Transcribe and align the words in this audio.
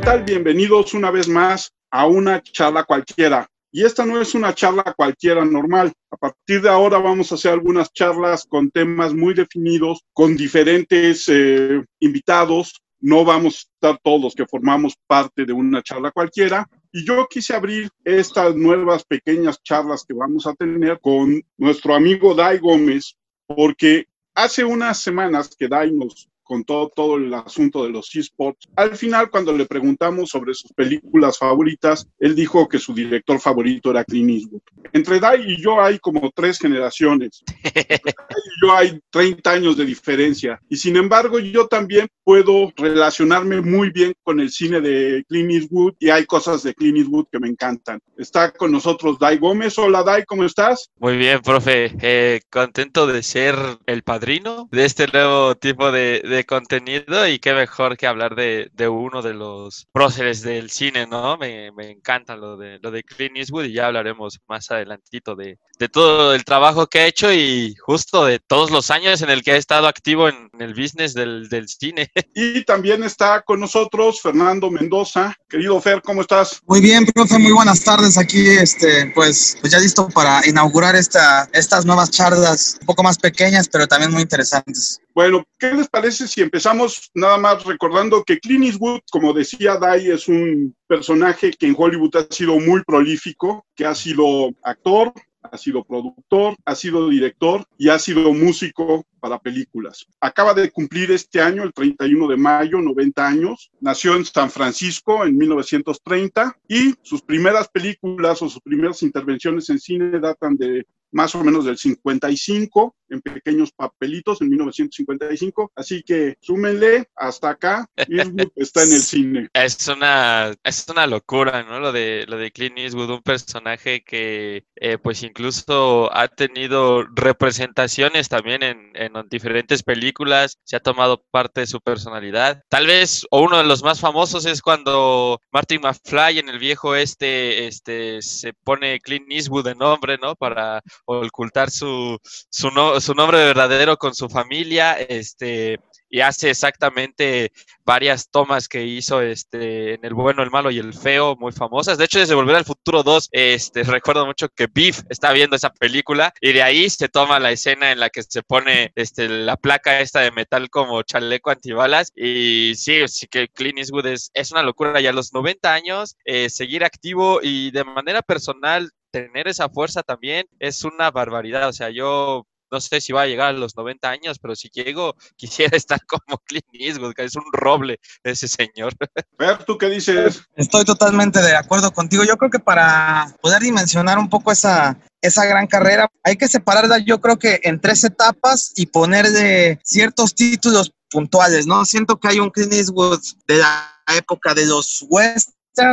tal? 0.00 0.22
Bienvenidos 0.22 0.94
una 0.94 1.10
vez 1.10 1.28
más 1.28 1.72
a 1.90 2.06
una 2.06 2.42
charla 2.42 2.84
cualquiera. 2.84 3.46
Y 3.70 3.84
esta 3.84 4.06
no 4.06 4.20
es 4.20 4.34
una 4.34 4.54
charla 4.54 4.94
cualquiera 4.96 5.44
normal. 5.44 5.92
A 6.10 6.16
partir 6.16 6.62
de 6.62 6.70
ahora 6.70 6.98
vamos 6.98 7.30
a 7.30 7.34
hacer 7.34 7.52
algunas 7.52 7.92
charlas 7.92 8.46
con 8.48 8.70
temas 8.70 9.12
muy 9.12 9.34
definidos, 9.34 10.02
con 10.12 10.36
diferentes 10.36 11.28
eh, 11.28 11.82
invitados. 11.98 12.80
No 13.00 13.24
vamos 13.24 13.54
a 13.54 13.58
estar 13.58 14.00
todos 14.02 14.22
los 14.22 14.34
que 14.34 14.46
formamos 14.46 14.94
parte 15.06 15.44
de 15.44 15.52
una 15.52 15.82
charla 15.82 16.10
cualquiera. 16.12 16.66
Y 16.92 17.04
yo 17.04 17.26
quise 17.28 17.54
abrir 17.54 17.90
estas 18.04 18.56
nuevas 18.56 19.04
pequeñas 19.04 19.62
charlas 19.62 20.04
que 20.06 20.14
vamos 20.14 20.46
a 20.46 20.54
tener 20.54 20.98
con 21.00 21.42
nuestro 21.58 21.94
amigo 21.94 22.34
Dai 22.34 22.58
Gómez, 22.58 23.16
porque 23.46 24.06
hace 24.34 24.64
unas 24.64 25.02
semanas 25.02 25.54
que 25.58 25.68
Dai 25.68 25.92
nos 25.92 26.28
con 26.50 26.64
todo, 26.64 27.16
el 27.16 27.32
asunto 27.32 27.84
de 27.84 27.90
los 27.90 28.12
esports. 28.16 28.66
Al 28.74 28.96
final, 28.96 29.30
cuando 29.30 29.52
le 29.52 29.66
preguntamos 29.66 30.30
sobre 30.30 30.52
sus 30.52 30.72
películas 30.72 31.38
favoritas, 31.38 32.08
él 32.18 32.34
dijo 32.34 32.68
que 32.68 32.80
su 32.80 32.92
director 32.92 33.38
favorito 33.38 33.92
era 33.92 34.02
Clint 34.02 34.30
Eastwood. 34.30 34.60
Entre 34.92 35.20
Dai 35.20 35.44
y 35.52 35.62
yo 35.62 35.80
hay 35.80 36.00
como 36.00 36.28
tres 36.34 36.58
generaciones. 36.58 37.44
y 37.64 38.66
yo 38.66 38.72
hay 38.74 38.98
30 39.10 39.48
años 39.48 39.76
de 39.76 39.84
diferencia. 39.84 40.60
Y 40.68 40.76
sin 40.76 40.96
embargo, 40.96 41.38
yo 41.38 41.68
también 41.68 42.08
puedo 42.24 42.72
relacionarme 42.76 43.60
muy 43.60 43.90
bien 43.90 44.12
con 44.24 44.40
el 44.40 44.50
cine 44.50 44.80
de 44.80 45.24
Clint 45.28 45.52
Eastwood 45.52 45.94
y 46.00 46.10
hay 46.10 46.26
cosas 46.26 46.64
de 46.64 46.74
Clint 46.74 46.98
Eastwood 46.98 47.26
que 47.30 47.38
me 47.38 47.48
encantan. 47.48 48.00
Está 48.16 48.50
con 48.50 48.72
nosotros 48.72 49.20
Dai 49.20 49.38
Gómez. 49.38 49.78
Hola 49.78 50.02
Dai, 50.02 50.24
¿cómo 50.24 50.42
estás? 50.42 50.90
Muy 50.98 51.16
bien, 51.16 51.40
profe. 51.42 51.94
Eh, 52.00 52.40
contento 52.50 53.06
de 53.06 53.22
ser 53.22 53.54
el 53.86 54.02
padrino 54.02 54.68
de 54.72 54.84
este 54.84 55.06
nuevo 55.06 55.54
tipo 55.54 55.92
de 55.92 56.39
contenido 56.44 57.26
y 57.26 57.38
qué 57.38 57.54
mejor 57.54 57.96
que 57.96 58.06
hablar 58.06 58.34
de, 58.34 58.70
de 58.72 58.88
uno 58.88 59.22
de 59.22 59.34
los 59.34 59.86
próceres 59.92 60.42
del 60.42 60.70
cine, 60.70 61.06
¿no? 61.06 61.36
Me, 61.36 61.70
me, 61.72 61.90
encanta 61.90 62.36
lo 62.36 62.56
de, 62.56 62.78
lo 62.80 62.90
de 62.90 63.02
Clint 63.02 63.36
Eastwood 63.36 63.64
y 63.64 63.72
ya 63.72 63.86
hablaremos 63.86 64.40
más 64.48 64.70
adelantito 64.70 65.34
de, 65.34 65.58
de 65.80 65.88
todo 65.88 66.34
el 66.34 66.44
trabajo 66.44 66.86
que 66.86 67.00
ha 67.00 67.06
hecho 67.06 67.32
y 67.32 67.74
justo 67.76 68.26
de 68.26 68.38
todos 68.38 68.70
los 68.70 68.90
años 68.90 69.22
en 69.22 69.30
el 69.30 69.42
que 69.42 69.52
ha 69.52 69.56
estado 69.56 69.88
activo 69.88 70.28
en, 70.28 70.50
el 70.58 70.74
business 70.74 71.14
del, 71.14 71.48
del, 71.48 71.68
cine. 71.68 72.10
Y 72.34 72.64
también 72.64 73.02
está 73.02 73.40
con 73.42 73.60
nosotros 73.60 74.20
Fernando 74.20 74.70
Mendoza. 74.70 75.34
Querido 75.48 75.80
Fer, 75.80 76.02
¿cómo 76.02 76.20
estás? 76.20 76.60
Muy 76.66 76.80
bien, 76.80 77.06
profe, 77.06 77.38
muy 77.38 77.52
buenas 77.52 77.82
tardes 77.82 78.18
aquí, 78.18 78.46
este, 78.46 79.10
pues, 79.14 79.56
pues 79.60 79.72
ya 79.72 79.78
listo 79.78 80.08
para 80.08 80.46
inaugurar 80.46 80.94
esta, 80.96 81.48
estas 81.52 81.86
nuevas 81.86 82.10
charlas, 82.10 82.76
un 82.80 82.86
poco 82.86 83.02
más 83.02 83.18
pequeñas, 83.18 83.68
pero 83.68 83.86
también 83.86 84.12
muy 84.12 84.22
interesantes. 84.22 85.00
Bueno, 85.14 85.44
¿qué 85.58 85.74
les 85.74 85.88
parece 85.88 86.28
si 86.28 86.40
empezamos 86.40 87.10
nada 87.14 87.36
más 87.36 87.64
recordando 87.64 88.22
que 88.22 88.38
Clint 88.38 88.64
Eastwood, 88.64 89.00
como 89.10 89.32
decía 89.32 89.76
Dai, 89.76 90.08
es 90.08 90.28
un 90.28 90.74
personaje 90.86 91.50
que 91.50 91.66
en 91.66 91.74
Hollywood 91.76 92.16
ha 92.16 92.32
sido 92.32 92.60
muy 92.60 92.82
prolífico, 92.84 93.66
que 93.74 93.84
ha 93.84 93.94
sido 93.94 94.50
actor, 94.62 95.12
ha 95.42 95.58
sido 95.58 95.84
productor, 95.84 96.56
ha 96.64 96.74
sido 96.74 97.08
director 97.08 97.64
y 97.76 97.88
ha 97.88 97.98
sido 97.98 98.32
músico 98.32 99.04
para 99.18 99.38
películas. 99.38 100.06
Acaba 100.20 100.54
de 100.54 100.70
cumplir 100.70 101.10
este 101.10 101.40
año, 101.40 101.64
el 101.64 101.72
31 101.72 102.28
de 102.28 102.36
mayo, 102.36 102.80
90 102.80 103.26
años. 103.26 103.70
Nació 103.80 104.14
en 104.14 104.24
San 104.24 104.50
Francisco 104.50 105.24
en 105.24 105.36
1930 105.36 106.56
y 106.68 106.94
sus 107.02 107.22
primeras 107.22 107.68
películas 107.68 108.42
o 108.42 108.48
sus 108.48 108.62
primeras 108.62 109.02
intervenciones 109.02 109.68
en 109.70 109.78
cine 109.78 110.20
datan 110.20 110.56
de 110.56 110.86
más 111.10 111.34
o 111.34 111.42
menos 111.42 111.64
del 111.64 111.76
55 111.76 112.94
en 113.10 113.20
pequeños 113.20 113.72
papelitos 113.72 114.40
en 114.40 114.50
1955. 114.50 115.72
Así 115.74 116.02
que 116.02 116.36
súmenle 116.40 117.08
hasta 117.16 117.50
acá. 117.50 117.86
Eastwood 117.96 118.52
está 118.56 118.82
en 118.82 118.92
el 118.92 119.00
cine. 119.00 119.48
Es 119.52 119.88
una, 119.88 120.54
es 120.64 120.86
una 120.88 121.06
locura, 121.06 121.62
¿no? 121.62 121.80
Lo 121.80 121.92
de, 121.92 122.24
lo 122.28 122.36
de 122.36 122.50
Clint 122.50 122.78
Eastwood, 122.78 123.10
un 123.10 123.22
personaje 123.22 124.02
que 124.02 124.64
eh, 124.76 124.98
pues 124.98 125.22
incluso 125.22 126.14
ha 126.14 126.28
tenido 126.28 127.04
representaciones 127.14 128.28
también 128.28 128.62
en, 128.62 128.90
en, 128.94 129.12
diferentes 129.30 129.82
películas, 129.82 130.58
se 130.64 130.76
ha 130.76 130.80
tomado 130.80 131.22
parte 131.30 131.60
de 131.60 131.66
su 131.66 131.80
personalidad. 131.80 132.62
Tal 132.68 132.86
vez, 132.86 133.26
o 133.30 133.42
uno 133.42 133.58
de 133.58 133.64
los 133.64 133.82
más 133.82 134.00
famosos 134.00 134.46
es 134.46 134.62
cuando 134.62 135.40
Martin 135.52 135.80
McFly 135.82 136.38
en 136.38 136.48
el 136.48 136.58
viejo 136.58 136.94
este, 136.94 137.66
este 137.66 138.22
se 138.22 138.52
pone 138.52 139.00
Clint 139.00 139.30
Eastwood 139.30 139.64
de 139.64 139.74
nombre, 139.74 140.18
¿no? 140.18 140.34
Para 140.36 140.80
ocultar 141.04 141.70
su, 141.70 142.18
su, 142.22 142.70
no, 142.70 142.99
su 143.00 143.14
nombre 143.14 143.38
verdadero 143.38 143.96
con 143.96 144.14
su 144.14 144.28
familia, 144.28 144.94
este, 144.94 145.78
y 146.10 146.20
hace 146.20 146.50
exactamente 146.50 147.52
varias 147.84 148.28
tomas 148.30 148.68
que 148.68 148.84
hizo 148.84 149.22
este, 149.22 149.94
en 149.94 150.04
El 150.04 150.12
Bueno, 150.12 150.42
el 150.42 150.50
Malo 150.50 150.70
y 150.70 150.78
el 150.78 150.92
Feo, 150.92 151.36
muy 151.36 151.52
famosas. 151.52 151.98
De 151.98 152.04
hecho, 152.04 152.18
desde 152.18 152.34
Volver 152.34 152.56
al 152.56 152.64
Futuro 152.64 153.02
2, 153.04 153.28
este, 153.30 153.84
recuerdo 153.84 154.26
mucho 154.26 154.48
que 154.48 154.66
Beef 154.72 155.02
está 155.08 155.32
viendo 155.32 155.54
esa 155.54 155.70
película 155.70 156.34
y 156.40 156.52
de 156.52 156.62
ahí 156.64 156.90
se 156.90 157.08
toma 157.08 157.38
la 157.38 157.52
escena 157.52 157.92
en 157.92 158.00
la 158.00 158.10
que 158.10 158.22
se 158.24 158.42
pone 158.42 158.92
este, 158.96 159.28
la 159.28 159.56
placa 159.56 160.00
esta 160.00 160.20
de 160.20 160.32
metal 160.32 160.68
como 160.68 161.02
chaleco 161.02 161.50
antibalas. 161.50 162.12
Y 162.16 162.74
sí, 162.76 163.06
sí 163.06 163.28
que 163.28 163.48
Clint 163.48 163.78
Eastwood 163.78 164.06
es, 164.06 164.30
es 164.34 164.50
una 164.50 164.64
locura. 164.64 165.00
Ya 165.00 165.10
a 165.10 165.12
los 165.12 165.32
90 165.32 165.72
años, 165.72 166.16
eh, 166.24 166.50
seguir 166.50 166.84
activo 166.84 167.40
y 167.42 167.70
de 167.70 167.84
manera 167.84 168.22
personal 168.22 168.90
tener 169.12 169.48
esa 169.48 169.68
fuerza 169.68 170.02
también 170.02 170.46
es 170.58 170.84
una 170.84 171.10
barbaridad. 171.10 171.68
O 171.68 171.72
sea, 171.72 171.90
yo 171.90 172.46
no 172.70 172.80
sé 172.80 173.00
si 173.00 173.12
va 173.12 173.22
a 173.22 173.26
llegar 173.26 173.48
a 173.48 173.58
los 173.58 173.76
90 173.76 174.08
años, 174.08 174.38
pero 174.38 174.54
si 174.54 174.68
llego, 174.72 175.14
quisiera 175.36 175.76
estar 175.76 176.00
como 176.06 176.38
Clint 176.38 176.66
Eastwood, 176.72 177.14
que 177.14 177.24
es 177.24 177.36
un 177.36 177.44
roble 177.52 177.98
ese 178.22 178.48
señor. 178.48 178.92
Ver, 179.38 179.64
¿tú 179.64 179.78
qué 179.78 179.86
dices? 179.86 180.42
Estoy 180.56 180.84
totalmente 180.84 181.40
de 181.40 181.56
acuerdo 181.56 181.90
contigo. 181.92 182.24
Yo 182.24 182.36
creo 182.36 182.50
que 182.50 182.58
para 182.58 183.34
poder 183.40 183.62
dimensionar 183.62 184.18
un 184.18 184.28
poco 184.28 184.52
esa, 184.52 184.98
esa 185.20 185.44
gran 185.44 185.66
carrera, 185.66 186.08
hay 186.22 186.36
que 186.36 186.48
separarla, 186.48 186.98
yo 186.98 187.20
creo 187.20 187.38
que 187.38 187.60
en 187.64 187.80
tres 187.80 188.04
etapas 188.04 188.72
y 188.76 188.86
poner 188.86 189.26
de 189.30 189.78
ciertos 189.82 190.34
títulos 190.34 190.92
puntuales, 191.10 191.66
¿no? 191.66 191.84
Siento 191.84 192.18
que 192.18 192.28
hay 192.28 192.38
un 192.38 192.50
Clint 192.50 192.72
Eastwood 192.72 193.20
de 193.46 193.56
la 193.56 194.02
época 194.06 194.54
de 194.54 194.66
los 194.66 195.04
West 195.08 195.50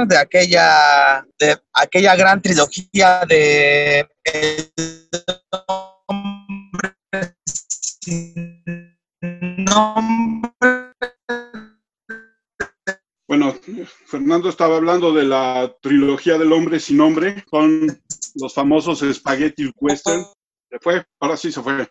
de 0.07 0.17
aquella 0.17 1.25
de 1.39 1.57
aquella 1.73 2.16
gran 2.16 2.41
trilogía 2.41 3.23
de 3.27 4.07
Bueno, 13.28 13.53
Fernando 14.06 14.50
estaba 14.50 14.78
hablando 14.78 15.13
de 15.13 15.25
la 15.25 15.75
trilogía 15.81 16.38
del 16.38 16.53
hombre 16.53 16.79
sin 16.79 16.97
nombre, 16.97 17.44
con 17.50 17.88
los 18.35 18.53
famosos 18.53 19.03
spaghetti 19.13 19.72
western. 19.79 20.23
Se 20.69 20.79
fue, 20.79 21.06
ahora 21.19 21.38
sí 21.38 21.51
se 21.51 21.62
fue. 21.62 21.88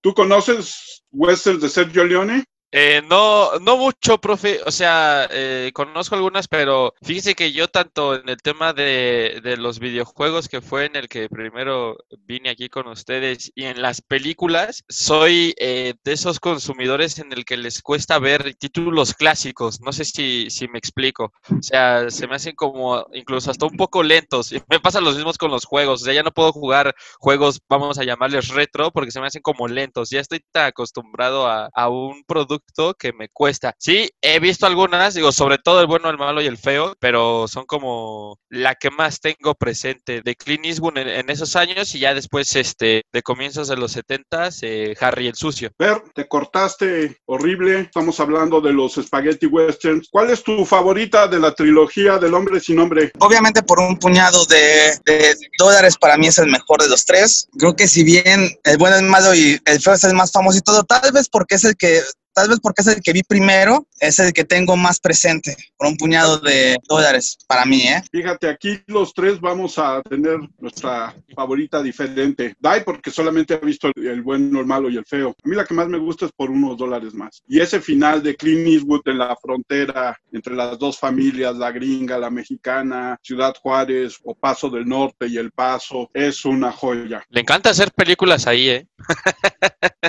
¿Tú 0.00 0.14
conoces 0.14 1.04
westerns 1.12 1.62
de 1.62 1.68
Sergio 1.68 2.04
Leone? 2.04 2.44
Eh, 2.70 3.00
no, 3.08 3.58
no 3.60 3.78
mucho, 3.78 4.18
profe. 4.18 4.60
O 4.66 4.70
sea, 4.70 5.26
eh, 5.30 5.70
conozco 5.72 6.14
algunas, 6.14 6.48
pero 6.48 6.92
fíjese 7.00 7.34
que 7.34 7.52
yo 7.52 7.68
tanto 7.68 8.14
en 8.14 8.28
el 8.28 8.36
tema 8.42 8.74
de, 8.74 9.40
de, 9.42 9.56
los 9.56 9.78
videojuegos, 9.78 10.48
que 10.48 10.60
fue 10.60 10.84
en 10.84 10.96
el 10.96 11.08
que 11.08 11.30
primero 11.30 11.96
vine 12.26 12.50
aquí 12.50 12.68
con 12.68 12.86
ustedes, 12.88 13.50
y 13.54 13.64
en 13.64 13.80
las 13.80 14.02
películas, 14.02 14.84
soy 14.88 15.54
eh, 15.58 15.94
de 16.04 16.12
esos 16.12 16.40
consumidores 16.40 17.18
en 17.18 17.32
el 17.32 17.46
que 17.46 17.56
les 17.56 17.80
cuesta 17.80 18.18
ver 18.18 18.54
títulos 18.54 19.14
clásicos. 19.14 19.80
No 19.80 19.92
sé 19.92 20.04
si, 20.04 20.50
si 20.50 20.68
me 20.68 20.78
explico. 20.78 21.32
O 21.50 21.62
sea, 21.62 22.10
se 22.10 22.26
me 22.26 22.36
hacen 22.36 22.54
como 22.54 23.06
incluso 23.14 23.50
hasta 23.50 23.64
un 23.64 23.78
poco 23.78 24.02
lentos. 24.02 24.52
Y 24.52 24.62
me 24.68 24.80
pasa 24.80 25.00
lo 25.00 25.12
mismo 25.12 25.32
con 25.38 25.50
los 25.50 25.64
juegos. 25.64 26.02
O 26.02 26.04
sea, 26.04 26.14
ya 26.14 26.22
no 26.22 26.32
puedo 26.32 26.52
jugar 26.52 26.94
juegos, 27.18 27.60
vamos 27.68 27.98
a 27.98 28.04
llamarles 28.04 28.48
retro, 28.48 28.90
porque 28.90 29.10
se 29.10 29.20
me 29.20 29.26
hacen 29.26 29.42
como 29.42 29.68
lentos. 29.68 30.10
Ya 30.10 30.20
estoy 30.20 30.40
tan 30.52 30.66
acostumbrado 30.66 31.46
a, 31.46 31.70
a 31.72 31.88
un 31.88 32.24
producto 32.24 32.57
que 32.98 33.12
me 33.12 33.28
cuesta. 33.28 33.74
Sí, 33.78 34.10
he 34.20 34.38
visto 34.40 34.66
algunas, 34.66 35.14
digo, 35.14 35.32
sobre 35.32 35.58
todo 35.58 35.80
el 35.80 35.86
bueno, 35.86 36.10
el 36.10 36.18
malo 36.18 36.40
y 36.40 36.46
el 36.46 36.58
feo, 36.58 36.94
pero 37.00 37.48
son 37.48 37.66
como 37.66 38.38
la 38.48 38.74
que 38.74 38.90
más 38.90 39.20
tengo 39.20 39.54
presente 39.54 40.22
de 40.22 40.36
Clint 40.36 40.64
Eastwood 40.64 40.98
en, 40.98 41.30
esos 41.30 41.56
años 41.56 41.94
y 41.94 42.00
ya 42.00 42.14
después, 42.14 42.54
este, 42.56 43.02
de 43.12 43.22
comienzos 43.22 43.68
de 43.68 43.76
los 43.76 43.92
70 43.92 44.50
eh, 44.62 44.94
Harry 45.00 45.26
el 45.26 45.34
sucio. 45.34 45.70
Ver, 45.78 46.02
te 46.14 46.28
cortaste 46.28 47.18
horrible. 47.26 47.80
Estamos 47.80 48.20
hablando 48.20 48.60
de 48.60 48.72
los 48.72 48.94
spaghetti 48.94 49.46
westerns. 49.46 50.08
¿Cuál 50.10 50.30
es 50.30 50.42
tu 50.42 50.64
favorita 50.64 51.26
de 51.26 51.38
la 51.38 51.54
trilogía 51.54 52.18
del 52.18 52.34
hombre 52.34 52.60
sin 52.60 52.76
nombre? 52.76 53.10
Obviamente 53.18 53.62
por 53.62 53.80
un 53.80 53.98
puñado 53.98 54.44
de, 54.46 54.98
de 55.04 55.36
dólares 55.58 55.96
para 55.98 56.16
mí 56.16 56.28
es 56.28 56.38
el 56.38 56.50
mejor 56.50 56.82
de 56.82 56.88
los 56.88 57.04
tres. 57.04 57.48
Creo 57.58 57.74
que 57.74 57.88
si 57.88 58.04
bien 58.04 58.50
el 58.64 58.78
bueno, 58.78 58.96
el 58.96 59.04
malo 59.04 59.34
y 59.34 59.60
el 59.64 59.80
feo 59.80 59.94
es 59.94 60.04
el 60.04 60.14
más 60.14 60.32
famoso 60.32 60.58
y 60.58 60.62
todo, 60.62 60.84
tal 60.84 61.12
vez 61.12 61.28
porque 61.28 61.56
es 61.56 61.64
el 61.64 61.76
que 61.76 62.00
tal 62.38 62.48
vez 62.48 62.60
porque 62.60 62.82
es 62.82 62.88
el 62.88 63.02
que 63.02 63.12
vi 63.12 63.22
primero, 63.24 63.88
es 63.98 64.20
el 64.20 64.32
que 64.32 64.44
tengo 64.44 64.76
más 64.76 65.00
presente, 65.00 65.56
por 65.76 65.88
un 65.88 65.96
puñado 65.96 66.38
de 66.38 66.76
dólares 66.88 67.36
para 67.48 67.64
mí, 67.64 67.82
¿eh? 67.82 68.00
Fíjate, 68.12 68.48
aquí 68.48 68.80
los 68.86 69.12
tres 69.12 69.40
vamos 69.40 69.76
a 69.76 70.00
tener 70.02 70.38
nuestra 70.58 71.16
favorita 71.34 71.82
diferente. 71.82 72.54
Dai 72.60 72.84
porque 72.84 73.10
solamente 73.10 73.54
ha 73.54 73.58
visto 73.58 73.90
el 73.96 74.22
bueno, 74.22 74.60
el 74.60 74.66
malo 74.66 74.88
y 74.88 74.96
el 74.96 75.04
feo. 75.04 75.30
A 75.30 75.48
mí 75.48 75.56
la 75.56 75.64
que 75.64 75.74
más 75.74 75.88
me 75.88 75.98
gusta 75.98 76.26
es 76.26 76.32
por 76.32 76.48
unos 76.50 76.76
dólares 76.76 77.12
más. 77.12 77.42
Y 77.48 77.60
ese 77.60 77.80
final 77.80 78.22
de 78.22 78.36
Clint 78.36 78.68
Eastwood 78.68 79.02
en 79.06 79.18
la 79.18 79.36
frontera 79.36 80.16
entre 80.32 80.54
las 80.54 80.78
dos 80.78 80.96
familias, 80.96 81.56
la 81.56 81.72
gringa, 81.72 82.18
la 82.18 82.30
mexicana, 82.30 83.18
Ciudad 83.20 83.54
Juárez 83.60 84.18
o 84.22 84.34
Paso 84.34 84.70
del 84.70 84.86
Norte 84.86 85.26
y 85.26 85.38
El 85.38 85.50
Paso, 85.50 86.08
es 86.14 86.44
una 86.44 86.70
joya. 86.70 87.24
Le 87.30 87.40
encanta 87.40 87.70
hacer 87.70 87.90
películas 87.90 88.46
ahí, 88.46 88.68
¿eh? 88.68 88.86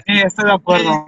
Sí, 0.06 0.14
estoy 0.24 0.46
de 0.46 0.54
acuerdo. 0.54 1.06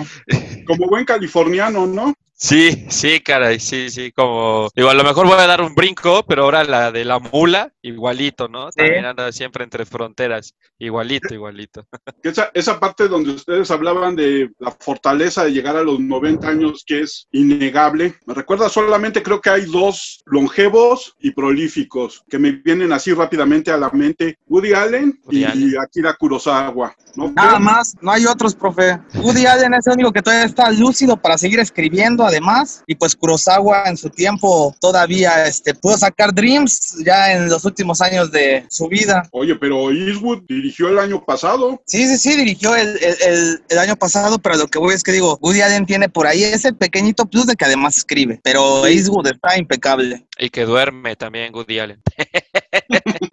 Como 0.65 0.87
buen 0.87 1.05
californiano, 1.11 1.85
¿no? 1.85 2.13
Sí, 2.43 2.87
sí, 2.89 3.19
caray, 3.19 3.59
sí, 3.59 3.91
sí, 3.91 4.11
como, 4.11 4.67
digo, 4.75 4.89
a 4.89 4.95
lo 4.95 5.03
mejor 5.03 5.27
voy 5.27 5.37
a 5.37 5.45
dar 5.45 5.61
un 5.61 5.75
brinco, 5.75 6.25
pero 6.25 6.45
ahora 6.45 6.63
la 6.63 6.91
de 6.91 7.05
la 7.05 7.19
mula, 7.19 7.71
igualito, 7.83 8.47
¿no? 8.47 8.71
También 8.71 9.05
anda 9.05 9.31
siempre 9.31 9.63
entre 9.63 9.85
fronteras, 9.85 10.55
igualito, 10.79 11.35
igualito. 11.35 11.85
Esa, 12.23 12.49
esa 12.55 12.79
parte 12.79 13.07
donde 13.07 13.33
ustedes 13.33 13.69
hablaban 13.69 14.15
de 14.15 14.49
la 14.57 14.71
fortaleza 14.71 15.45
de 15.45 15.51
llegar 15.51 15.75
a 15.75 15.83
los 15.83 15.99
90 15.99 16.47
años, 16.47 16.83
que 16.83 17.01
es 17.01 17.27
innegable, 17.31 18.15
me 18.25 18.33
recuerda 18.33 18.69
solamente, 18.69 19.21
creo 19.21 19.39
que 19.39 19.51
hay 19.51 19.65
dos 19.65 20.23
longevos 20.25 21.15
y 21.19 21.31
prolíficos 21.31 22.23
que 22.27 22.39
me 22.39 22.53
vienen 22.53 22.91
así 22.91 23.13
rápidamente 23.13 23.69
a 23.69 23.77
la 23.77 23.91
mente, 23.91 24.39
Woody 24.47 24.73
Allen 24.73 25.19
Woody 25.25 25.41
y 25.41 25.43
Allen. 25.43 25.79
Akira 25.79 26.15
Kurosawa, 26.15 26.95
¿no? 27.15 27.31
Nada 27.31 27.59
más, 27.59 27.95
no 28.01 28.11
hay 28.11 28.25
otros, 28.25 28.55
profe. 28.55 28.99
Woody 29.15 29.45
Allen 29.45 29.73
es 29.73 29.87
el 29.87 29.93
único 29.93 30.11
que 30.11 30.21
todavía 30.21 30.45
está 30.45 30.69
lúcido 30.71 31.17
para 31.17 31.37
seguir 31.37 31.59
escribiendo, 31.59 32.25
además. 32.25 32.83
Y 32.87 32.95
pues 32.95 33.15
Kurosawa 33.15 33.83
en 33.87 33.97
su 33.97 34.09
tiempo 34.09 34.75
todavía 34.79 35.45
este, 35.47 35.73
pudo 35.73 35.97
sacar 35.97 36.33
Dreams 36.33 36.97
ya 37.05 37.33
en 37.33 37.49
los 37.49 37.65
últimos 37.65 38.01
años 38.01 38.31
de 38.31 38.65
su 38.69 38.87
vida. 38.87 39.27
Oye, 39.31 39.55
pero 39.55 39.91
Eastwood 39.91 40.43
dirigió 40.47 40.89
el 40.89 40.99
año 40.99 41.23
pasado. 41.23 41.81
Sí, 41.85 42.07
sí, 42.07 42.17
sí, 42.17 42.35
dirigió 42.35 42.75
el, 42.75 42.89
el- 43.01 43.17
el- 43.27 43.63
el 43.69 43.77
año 43.79 43.95
pasado, 43.95 44.39
pero 44.39 44.55
lo 44.55 44.67
que 44.67 44.79
voy 44.79 44.93
es 44.95 45.03
que 45.03 45.11
digo, 45.11 45.37
Woody 45.41 45.61
Allen 45.61 45.85
tiene 45.85 46.09
por 46.09 46.27
ahí 46.27 46.43
ese 46.43 46.73
pequeñito 46.73 47.25
plus 47.25 47.45
de 47.47 47.55
que 47.55 47.65
además 47.65 47.97
escribe, 47.97 48.39
pero 48.43 48.85
Eastwood 48.87 49.27
está 49.27 49.57
impecable. 49.57 50.25
Y 50.37 50.49
que 50.49 50.65
duerme 50.65 51.15
también 51.15 51.53
Woody 51.53 51.79
Allen. 51.79 52.01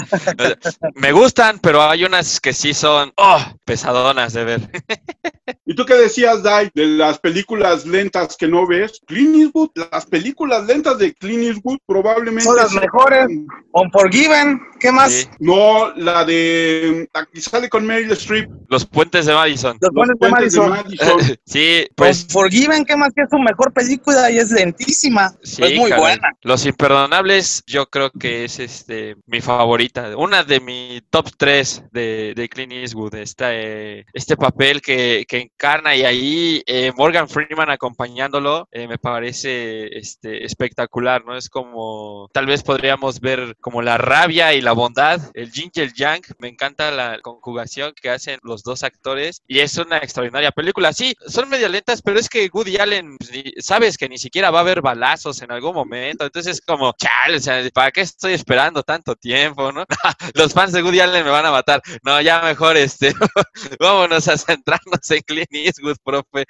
Me 0.94 1.12
gustan, 1.12 1.58
pero 1.58 1.82
hay 1.82 2.04
unas 2.04 2.40
que 2.40 2.52
sí 2.52 2.74
son 2.74 3.12
oh, 3.16 3.44
pesadonas 3.64 4.32
de 4.32 4.44
ver. 4.44 4.70
¿Y 5.70 5.74
tú 5.76 5.86
qué 5.86 5.94
decías, 5.94 6.42
Dai, 6.42 6.68
de 6.74 6.84
las 6.84 7.20
películas 7.20 7.86
lentas 7.86 8.36
que 8.36 8.48
no 8.48 8.66
ves? 8.66 9.00
Clint 9.06 9.36
Eastwood, 9.36 9.70
las 9.92 10.04
películas 10.04 10.66
lentas 10.66 10.98
de 10.98 11.14
Clint 11.14 11.44
Eastwood 11.44 11.78
probablemente... 11.86 12.42
Son 12.42 12.56
las 12.56 12.72
mejores. 12.72 13.28
Unforgiven, 13.70 14.60
¿qué 14.80 14.90
más? 14.90 15.12
Sí. 15.12 15.28
No, 15.38 15.94
la 15.94 16.24
de... 16.24 17.08
La 17.14 17.24
que 17.24 17.40
sale 17.40 17.68
con 17.68 17.86
Meryl 17.86 18.10
Streep. 18.10 18.50
Los 18.68 18.84
puentes 18.84 19.26
de 19.26 19.32
Madison. 19.32 19.78
Los 19.80 19.92
Los 19.94 20.08
de 20.08 20.14
puentes 20.16 20.54
de 20.54 20.60
Madison. 20.60 20.70
Madison. 20.70 21.38
Sí, 21.46 21.86
pues 21.94 22.24
Unforgiven, 22.24 22.84
¿qué 22.84 22.96
más? 22.96 23.12
Que 23.14 23.22
es 23.22 23.28
su 23.30 23.38
mejor 23.38 23.72
película 23.72 24.28
y 24.28 24.38
es 24.38 24.50
lentísima. 24.50 25.32
Sí, 25.44 25.62
es 25.62 25.76
muy 25.76 25.90
caray. 25.90 26.02
buena. 26.02 26.32
Los 26.42 26.66
imperdonables, 26.66 27.62
yo 27.68 27.86
creo 27.86 28.10
que 28.10 28.44
es 28.44 28.58
este 28.58 29.14
mi 29.26 29.40
favorita. 29.40 30.16
Una 30.16 30.42
de 30.42 30.58
mi 30.58 31.00
top 31.10 31.28
3 31.36 31.84
de, 31.92 32.32
de 32.34 32.48
Clint 32.48 32.72
Eastwood. 32.72 33.14
Esta, 33.14 33.54
eh, 33.54 34.04
este 34.12 34.36
papel 34.36 34.80
que, 34.82 35.24
que 35.28 35.50
encarna 35.60 35.94
y 35.94 36.04
ahí 36.04 36.62
eh, 36.64 36.90
Morgan 36.96 37.28
Freeman 37.28 37.68
acompañándolo 37.68 38.66
eh, 38.72 38.88
me 38.88 38.96
parece 38.96 39.98
este, 39.98 40.46
espectacular, 40.46 41.22
¿no? 41.26 41.36
Es 41.36 41.50
como, 41.50 42.30
tal 42.32 42.46
vez 42.46 42.62
podríamos 42.62 43.20
ver 43.20 43.56
como 43.60 43.82
la 43.82 43.98
rabia 43.98 44.54
y 44.54 44.62
la 44.62 44.72
bondad, 44.72 45.20
el 45.34 45.52
yin 45.52 45.70
y 45.74 45.92
yang. 45.94 46.22
Me 46.38 46.48
encanta 46.48 46.90
la 46.90 47.18
conjugación 47.20 47.92
que 48.00 48.08
hacen 48.08 48.38
los 48.42 48.62
dos 48.62 48.82
actores 48.84 49.42
y 49.46 49.58
es 49.58 49.76
una 49.76 49.98
extraordinaria 49.98 50.50
película. 50.50 50.94
Sí, 50.94 51.14
son 51.26 51.50
medio 51.50 51.68
lentas, 51.68 52.00
pero 52.00 52.18
es 52.18 52.30
que 52.30 52.48
Woody 52.50 52.78
Allen, 52.78 53.18
pues, 53.18 53.30
sabes 53.58 53.98
que 53.98 54.08
ni 54.08 54.16
siquiera 54.16 54.50
va 54.50 54.60
a 54.60 54.62
haber 54.62 54.80
balazos 54.80 55.42
en 55.42 55.52
algún 55.52 55.74
momento. 55.74 56.24
Entonces 56.24 56.56
es 56.56 56.60
como, 56.62 56.94
sea, 57.38 57.62
¿para 57.74 57.90
qué 57.90 58.00
estoy 58.00 58.32
esperando 58.32 58.82
tanto 58.82 59.14
tiempo, 59.14 59.72
no? 59.72 59.84
Los 60.34 60.54
fans 60.54 60.72
de 60.72 60.82
Woody 60.82 61.00
Allen 61.00 61.24
me 61.24 61.30
van 61.30 61.44
a 61.44 61.50
matar. 61.50 61.82
No, 62.02 62.18
ya 62.22 62.40
mejor, 62.40 62.78
este, 62.78 63.12
vámonos 63.78 64.26
a 64.28 64.38
centrarnos 64.38 65.10
en 65.10 65.22
Eastwood, 65.50 65.96
profe. 66.04 66.44